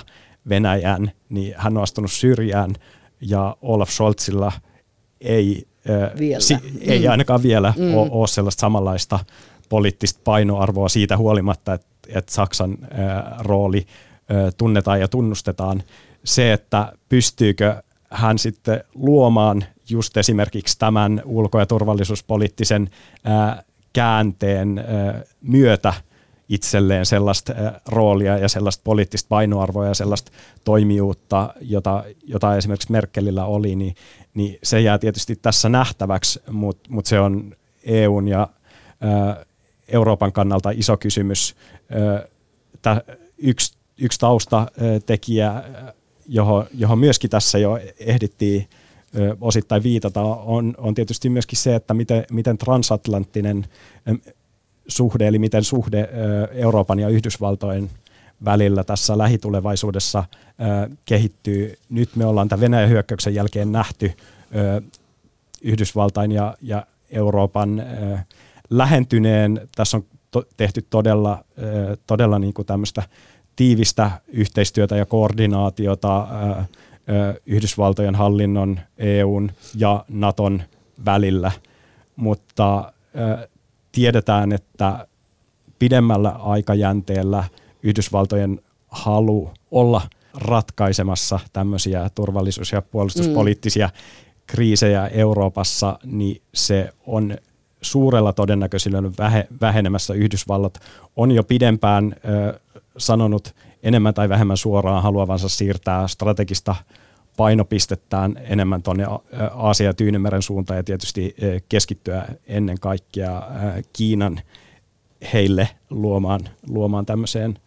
Venäjään, 0.49 1.11
niin 1.29 1.53
hän 1.57 1.77
on 1.77 1.83
astunut 1.83 2.11
syrjään 2.11 2.75
ja 3.21 3.57
Olaf 3.61 3.89
Scholzilla 3.89 4.51
ei, 5.21 5.67
vielä. 6.19 6.39
Si, 6.39 6.57
ei 6.81 6.99
mm. 6.99 7.11
ainakaan 7.11 7.43
vielä 7.43 7.73
mm. 7.77 7.93
ole, 7.93 8.09
ole 8.11 8.27
sellaista 8.27 8.61
samanlaista 8.61 9.19
poliittista 9.69 10.21
painoarvoa 10.23 10.89
siitä 10.89 11.17
huolimatta, 11.17 11.73
että, 11.73 11.87
että 12.07 12.33
Saksan 12.33 12.77
ää, 12.91 13.35
rooli 13.39 13.85
ää, 14.29 14.51
tunnetaan 14.57 14.99
ja 14.99 15.07
tunnustetaan. 15.07 15.83
Se, 16.23 16.53
että 16.53 16.93
pystyykö 17.09 17.83
hän 18.09 18.39
sitten 18.39 18.83
luomaan 18.95 19.63
just 19.89 20.17
esimerkiksi 20.17 20.79
tämän 20.79 21.21
ulko- 21.25 21.59
ja 21.59 21.65
turvallisuuspoliittisen 21.65 22.89
ää, 23.23 23.63
käänteen 23.93 24.77
ää, 24.77 25.23
myötä 25.41 25.93
itselleen 26.49 27.05
sellaista 27.05 27.53
ää, 27.53 27.81
roolia 27.85 28.37
ja 28.37 28.49
sellaista 28.49 28.81
poliittista 28.83 29.27
painoarvoa 29.29 29.87
ja 29.87 29.93
sellaista 29.93 30.31
toimijuutta, 30.63 31.53
jota, 31.61 32.03
jota 32.23 32.57
esimerkiksi 32.57 32.91
Merkelillä 32.91 33.45
oli, 33.45 33.75
niin, 33.75 33.95
niin 34.33 34.59
se 34.63 34.81
jää 34.81 34.97
tietysti 34.97 35.35
tässä 35.35 35.69
nähtäväksi, 35.69 36.41
mutta 36.51 36.89
mut 36.89 37.05
se 37.05 37.19
on 37.19 37.55
EUn 37.83 38.27
ja 38.27 38.47
ää, 39.01 39.45
Euroopan 39.87 40.31
kannalta 40.31 40.71
iso 40.71 40.97
kysymys. 40.97 41.55
Yksi, 43.37 43.77
yksi 43.97 44.19
taustatekijä, 44.19 45.63
johon, 46.27 46.65
johon 46.73 46.99
myöskin 46.99 47.29
tässä 47.29 47.57
jo 47.57 47.79
ehdittiin 47.99 48.67
osittain 49.41 49.83
viitata, 49.83 50.21
on, 50.21 50.75
on 50.77 50.93
tietysti 50.93 51.29
myöskin 51.29 51.57
se, 51.57 51.75
että 51.75 51.93
miten, 51.93 52.25
miten 52.31 52.57
transatlanttinen 52.57 53.65
suhde, 54.89 55.27
eli 55.27 55.39
miten 55.39 55.63
suhde 55.63 56.09
Euroopan 56.51 56.99
ja 56.99 57.09
Yhdysvaltojen 57.09 57.89
välillä 58.45 58.83
tässä 58.83 59.17
lähitulevaisuudessa 59.17 60.23
kehittyy. 61.05 61.75
Nyt 61.89 62.15
me 62.15 62.25
ollaan 62.25 62.49
tämän 62.49 62.61
Venäjän 62.61 62.89
hyökkäyksen 62.89 63.35
jälkeen 63.35 63.71
nähty 63.71 64.11
Yhdysvaltain 65.61 66.31
ja, 66.31 66.55
ja 66.61 66.85
Euroopan 67.11 67.83
lähentyneen. 68.69 69.61
Tässä 69.75 69.97
on 69.97 70.05
tehty 70.57 70.85
todella, 70.89 71.43
todella 72.07 72.39
niin 72.39 72.53
kuin 72.53 72.65
tämmöistä 72.65 73.03
tiivistä 73.55 74.11
yhteistyötä 74.27 74.95
ja 74.95 75.05
koordinaatiota 75.05 76.27
Yhdysvaltojen 77.45 78.15
hallinnon, 78.15 78.79
EUn 78.97 79.51
ja 79.75 80.05
Naton 80.09 80.63
välillä, 81.05 81.51
mutta 82.15 82.93
tiedetään, 83.91 84.51
että 84.51 85.07
pidemmällä 85.79 86.29
aikajänteellä 86.29 87.43
Yhdysvaltojen 87.83 88.61
halu 88.87 89.51
olla 89.71 90.01
ratkaisemassa 90.33 91.39
tämmöisiä 91.53 92.09
turvallisuus- 92.15 92.71
ja 92.71 92.81
puolustuspoliittisia 92.81 93.87
mm. 93.87 93.93
kriisejä 94.47 95.07
Euroopassa, 95.07 95.99
niin 96.05 96.41
se 96.53 96.89
on 97.07 97.37
suurella 97.81 98.33
todennäköisyydellä 98.33 99.11
vähenemässä. 99.61 100.13
Yhdysvallat 100.13 100.79
on 101.15 101.31
jo 101.31 101.43
pidempään 101.43 102.15
sanonut 102.97 103.55
enemmän 103.83 104.13
tai 104.13 104.29
vähemmän 104.29 104.57
suoraan 104.57 105.03
haluavansa 105.03 105.49
siirtää 105.49 106.07
strategista 106.07 106.75
painopistettään 107.37 108.39
enemmän 108.43 108.83
tuonne 108.83 109.05
Aasia- 109.53 109.85
ja 109.85 109.93
Tyynymeren 109.93 110.41
suuntaan 110.41 110.77
ja 110.77 110.83
tietysti 110.83 111.35
keskittyä 111.69 112.25
ennen 112.47 112.79
kaikkea 112.79 113.41
Kiinan 113.93 114.41
heille 115.33 115.69
luomaan, 115.89 116.41
luomaan 116.67 117.05
tämmöiseen 117.05 117.59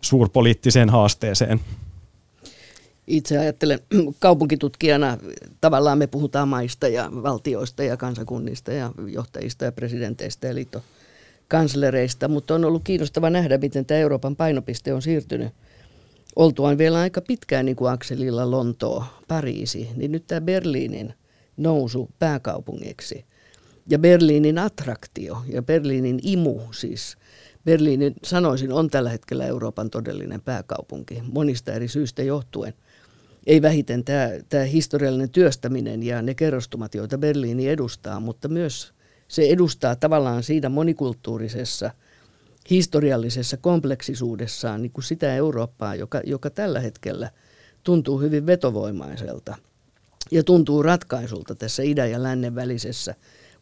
suurpoliittiseen 0.00 0.90
haasteeseen. 0.90 1.60
Itse 3.06 3.38
ajattelen 3.38 3.78
kaupunkitutkijana, 4.18 5.18
tavallaan 5.60 5.98
me 5.98 6.06
puhutaan 6.06 6.48
maista 6.48 6.88
ja 6.88 7.10
valtioista 7.22 7.82
ja 7.82 7.96
kansakunnista 7.96 8.72
ja 8.72 8.92
johtajista 9.06 9.64
ja 9.64 9.72
presidenteistä 9.72 10.46
ja 10.46 10.54
liittokanslereista, 10.54 12.28
mutta 12.28 12.54
on 12.54 12.64
ollut 12.64 12.84
kiinnostava 12.84 13.30
nähdä, 13.30 13.58
miten 13.58 13.86
tämä 13.86 14.00
Euroopan 14.00 14.36
painopiste 14.36 14.94
on 14.94 15.02
siirtynyt 15.02 15.52
oltuaan 16.36 16.78
vielä 16.78 16.98
aika 16.98 17.20
pitkään 17.20 17.66
niin 17.66 17.76
kuin 17.76 17.92
akselilla 17.92 18.50
Lontoo, 18.50 19.04
Pariisi, 19.28 19.88
niin 19.96 20.12
nyt 20.12 20.26
tämä 20.26 20.40
Berliinin 20.40 21.14
nousu 21.56 22.10
pääkaupungiksi 22.18 23.24
ja 23.88 23.98
Berliinin 23.98 24.58
attraktio 24.58 25.42
ja 25.48 25.62
Berliinin 25.62 26.20
imu 26.22 26.60
siis– 26.72 27.16
Berliinin, 27.64 28.14
sanoisin, 28.24 28.72
on 28.72 28.90
tällä 28.90 29.10
hetkellä 29.10 29.46
Euroopan 29.46 29.90
todellinen 29.90 30.40
pääkaupunki 30.40 31.22
monista 31.32 31.72
eri 31.72 31.88
syistä 31.88 32.22
johtuen. 32.22 32.74
Ei 33.46 33.62
vähiten 33.62 34.04
tämä, 34.04 34.28
tämä 34.48 34.64
historiallinen 34.64 35.30
työstäminen 35.30 36.02
ja 36.02 36.22
ne 36.22 36.34
kerrostumat, 36.34 36.94
joita 36.94 37.18
Berliini 37.18 37.68
edustaa, 37.68 38.20
mutta 38.20 38.48
myös 38.48 38.92
se 39.28 39.42
edustaa 39.48 39.96
tavallaan 39.96 40.42
siinä 40.42 40.68
monikulttuurisessa, 40.68 41.90
historiallisessa 42.70 43.56
kompleksisuudessaan 43.56 44.82
niin 44.82 44.92
kuin 44.92 45.04
sitä 45.04 45.34
Eurooppaa, 45.34 45.94
joka, 45.94 46.20
joka 46.26 46.50
tällä 46.50 46.80
hetkellä 46.80 47.30
tuntuu 47.82 48.20
hyvin 48.20 48.46
vetovoimaiselta 48.46 49.56
ja 50.30 50.44
tuntuu 50.44 50.82
ratkaisulta 50.82 51.54
tässä 51.54 51.82
idän 51.82 52.10
ja 52.10 52.22
lännen 52.22 52.54
välisessä, 52.54 53.14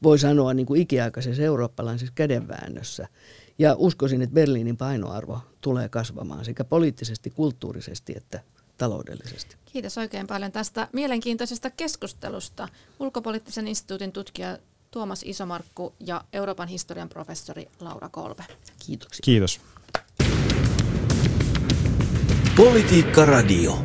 voi 0.03 0.19
sanoa 0.19 0.55
niin 0.55 0.67
kuin 0.67 0.81
ikiaikaisessa 0.81 1.43
eurooppalaisessa 1.43 2.13
kädenväännössä– 2.15 3.09
ja 3.59 3.75
uskoisin, 3.79 4.23
että 4.23 4.35
Berliinin 4.35 4.77
painoarvo 4.77 5.41
tulee 5.61 5.89
kasvamaan 5.89 6.45
sekä 6.45 6.65
poliittisesti, 6.65 7.31
kulttuurisesti 7.31 8.15
että 8.17 8.41
taloudellisesti. 8.79 9.57
Kiitos 9.65 9.99
oikein 9.99 10.27
paljon 10.27 10.53
tästä 10.53 10.89
mielenkiintoisesta 10.93 11.71
keskustelusta. 11.71 12.69
Ulkopoliittisen 13.01 13.69
instituutin 13.69 14.13
tutkija 14.13 14.59
Tuomas 14.93 15.23
Isomarkku 15.27 15.95
ja 16.01 16.25
Euroopan 16.33 16.69
historian 16.69 17.09
professori 17.09 17.69
Laura 17.81 18.09
Kolbe. 18.09 18.45
Kiitoksia. 18.87 19.23
Kiitos. 19.25 19.61
Politiikka 22.57 23.25
Radio. 23.25 23.85